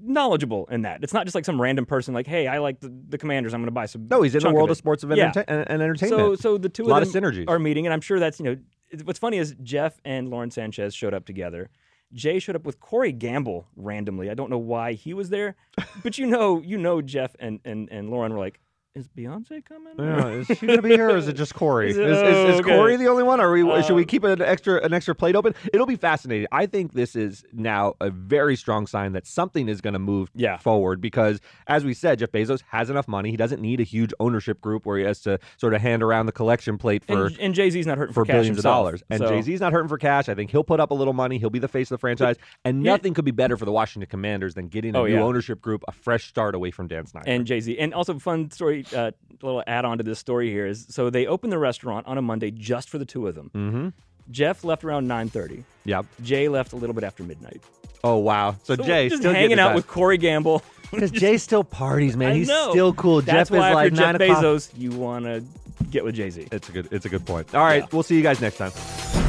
knowledgeable 0.00 0.66
in 0.70 0.82
that. 0.82 1.02
It's 1.02 1.12
not 1.12 1.24
just 1.24 1.34
like 1.34 1.44
some 1.44 1.60
random 1.60 1.86
person 1.86 2.14
like, 2.14 2.26
hey, 2.26 2.46
I 2.46 2.58
like 2.58 2.80
the, 2.80 2.92
the 3.08 3.18
Commanders, 3.18 3.54
I'm 3.54 3.60
going 3.60 3.66
to 3.66 3.72
buy 3.72 3.86
some. 3.86 4.06
No, 4.08 4.22
he's 4.22 4.34
in 4.34 4.42
the 4.42 4.50
world 4.52 4.68
of, 4.68 4.72
of 4.72 4.78
sports 4.78 5.02
and, 5.02 5.16
Yeah. 5.16 5.32
and, 5.48 5.66
and 5.68 5.82
entertainment. 5.82 6.20
So 6.20 6.34
so 6.36 6.58
the 6.58 6.68
two 6.68 6.84
A 6.84 6.86
lot 6.86 7.02
of 7.02 7.08
of 7.08 7.12
them 7.14 7.22
synergies. 7.24 7.44
are 7.48 7.58
meeting, 7.58 7.86
and 7.86 7.92
I'm 7.92 8.00
sure 8.00 8.18
that's 8.18 8.38
you 8.40 8.44
know 8.46 8.56
what's 9.04 9.18
funny 9.18 9.38
is 9.38 9.54
Jeff 9.62 10.00
and 10.04 10.28
Lauren 10.28 10.50
Sanchez 10.50 10.94
showed 10.94 11.14
up 11.14 11.24
together. 11.26 11.70
Jay 12.12 12.38
showed 12.38 12.54
up 12.54 12.64
with 12.64 12.78
Corey 12.78 13.10
Gamble 13.12 13.66
randomly. 13.76 14.30
I 14.30 14.34
don't 14.34 14.50
know 14.50 14.58
why 14.58 14.92
he 14.92 15.14
was 15.14 15.30
there, 15.30 15.56
but 16.02 16.16
you 16.18 16.26
know, 16.26 16.60
you 16.60 16.78
know, 16.78 17.00
Jeff 17.02 17.34
and 17.40 17.60
and, 17.64 17.88
and 17.90 18.10
Lauren 18.10 18.32
were 18.32 18.38
like, 18.38 18.60
"Is 18.94 19.08
Beyonce 19.08 19.64
coming?" 19.64 19.94
Yeah, 19.98 20.28
is 20.28 20.46
she 20.46 20.66
going 20.66 20.78
to 20.78 20.82
be 20.82 20.90
here, 20.90 21.10
or 21.10 21.16
is 21.16 21.26
it 21.26 21.32
just 21.32 21.54
Corey? 21.54 21.90
Is 21.94 21.96
it- 21.96 22.06
is, 22.08 22.16
oh, 22.18 22.46
is 22.48 22.60
okay. 22.60 22.76
Corey 22.76 22.96
the 22.96 23.08
only 23.08 23.24
one, 23.24 23.40
or 23.40 23.48
are 23.48 23.52
we, 23.52 23.82
should 23.82 23.94
we 23.96 24.02
Um, 24.02 24.06
keep 24.06 24.22
an 24.24 24.40
extra 24.40 24.80
an 24.84 24.92
extra 24.92 25.14
plate 25.16 25.34
open? 25.34 25.52
It'll 25.72 25.86
be 25.86 25.96
fascinating. 25.96 26.46
I 26.52 26.66
think 26.66 26.92
this 26.92 27.16
is 27.16 27.44
now 27.52 27.94
a 28.00 28.10
very 28.10 28.54
strong 28.56 28.86
sign 28.86 29.12
that 29.12 29.26
something 29.26 29.68
is 29.68 29.80
going 29.80 29.94
to 29.94 29.98
move 29.98 30.30
Yeah. 30.34 30.58
forward 30.58 31.00
because, 31.00 31.40
as 31.66 31.84
we 31.84 31.92
said, 31.92 32.20
Jeff 32.20 32.30
Bezos 32.30 32.62
has 32.68 32.88
enough 32.88 33.08
money. 33.08 33.30
He 33.30 33.36
doesn't 33.36 33.60
need 33.60 33.80
a 33.80 33.84
huge 33.84 34.12
ownership 34.20 34.60
group 34.60 34.86
where 34.86 34.98
he 34.98 35.04
has 35.04 35.20
to 35.22 35.40
sort 35.56 35.74
of 35.74 35.80
hand 35.80 36.02
around 36.02 36.26
the 36.26 36.32
collection 36.32 36.78
plate 36.78 37.04
for. 37.04 37.26
and, 37.26 37.38
and 37.40 37.54
Jay 37.54 37.70
Z's 37.70 37.86
not 37.88 37.98
hurting 37.98 38.12
for 38.14 38.20
for, 38.24 38.26
cash 38.26 38.34
billions 38.34 38.56
himself, 38.58 38.72
of 38.72 38.76
dollars. 38.84 39.02
And 39.10 39.18
so- 39.18 39.28
Jay 39.28 39.42
Z's 39.42 39.60
not 39.60 39.72
hurting 39.72 39.88
for 39.88 39.98
cash. 39.98 40.28
I 40.28 40.34
think 40.36 40.50
he'll 40.52 40.62
put 40.64 40.78
up 40.78 40.92
a 40.92 40.94
little 40.94 41.14
money. 41.14 41.38
He'll 41.38 41.50
be 41.50 41.58
the 41.58 41.68
face 41.68 41.90
of 41.90 41.96
the 41.96 41.98
franchise. 41.98 42.36
And 42.64 42.84
Yeah. 42.84 42.92
nothing 42.92 43.12
could 43.14 43.24
be 43.24 43.32
better 43.32 43.56
for 43.56 43.64
the 43.64 43.72
Washington 43.72 44.08
Commanders 44.08 44.54
than 44.54 44.68
getting 44.68 44.94
a 44.94 45.00
Oh, 45.00 45.06
new 45.06 45.14
yeah. 45.14 45.20
ownership 45.22 45.60
group, 45.60 45.82
a 45.88 45.92
fresh 45.92 46.28
start 46.28 46.54
away 46.54 46.70
from 46.70 46.86
Dan 46.86 47.06
Snyder. 47.06 47.28
and 47.28 47.44
Jay 47.44 47.58
Z. 47.60 47.76
And 47.78 47.92
also, 47.92 48.18
fun 48.20 48.50
story, 48.52 48.83
uh, 48.94 49.10
little 49.42 49.62
add 49.66 49.84
on 49.84 49.98
to 49.98 50.04
this 50.04 50.18
story 50.18 50.50
here 50.50 50.66
is 50.66 50.86
so 50.88 51.10
they 51.10 51.26
opened 51.26 51.52
the 51.52 51.58
restaurant 51.58 52.06
on 52.06 52.18
a 52.18 52.22
Monday 52.22 52.50
just 52.50 52.88
for 52.88 52.98
the 52.98 53.04
two 53.04 53.26
of 53.28 53.34
them. 53.34 53.50
mm-hmm. 53.54 53.88
Jeff 54.30 54.64
left 54.64 54.84
around 54.84 55.06
9:30. 55.06 55.64
Yep. 55.84 56.06
Jay 56.22 56.48
left 56.48 56.72
a 56.72 56.76
little 56.76 56.94
bit 56.94 57.04
after 57.04 57.22
midnight. 57.22 57.60
Oh 58.02 58.16
wow. 58.18 58.56
So, 58.62 58.74
So 58.74 58.82
Jay 58.84 59.08
just 59.10 59.22
still 59.22 59.34
hanging 59.34 59.58
out 59.58 59.74
with 59.74 59.86
Corey 59.86 60.16
Gamble. 60.18 60.62
because 60.90 61.10
Jay 61.10 61.36
still 61.36 61.62
parties, 61.64 62.16
man. 62.16 62.34
He's 62.36 62.46
still 62.46 62.94
cool. 62.94 63.20
That's 63.20 63.50
Jeff 63.50 63.58
why 63.58 63.68
is 63.68 63.70
if 63.70 63.74
like 63.74 63.92
you're 63.92 64.00
nine 64.00 64.18
Jeff 64.18 64.28
o'clock. 64.28 64.44
Bezos, 64.44 64.70
you 64.78 64.90
want 64.92 65.24
to 65.26 65.44
get 65.90 66.04
with 66.04 66.14
Jay 66.14 66.30
Z. 66.30 66.48
It's 66.52 66.68
a 66.68 66.72
good. 66.72 66.88
It's 66.90 67.04
a 67.04 67.08
good 67.10 67.26
point. 67.26 67.54
All 67.54 67.62
right, 67.64 67.82
Yeah. 67.82 67.88
we'll 67.92 68.02
see 68.02 68.16
you 68.16 68.22
guys 68.22 68.40
next 68.40 68.56
time. 68.56 69.23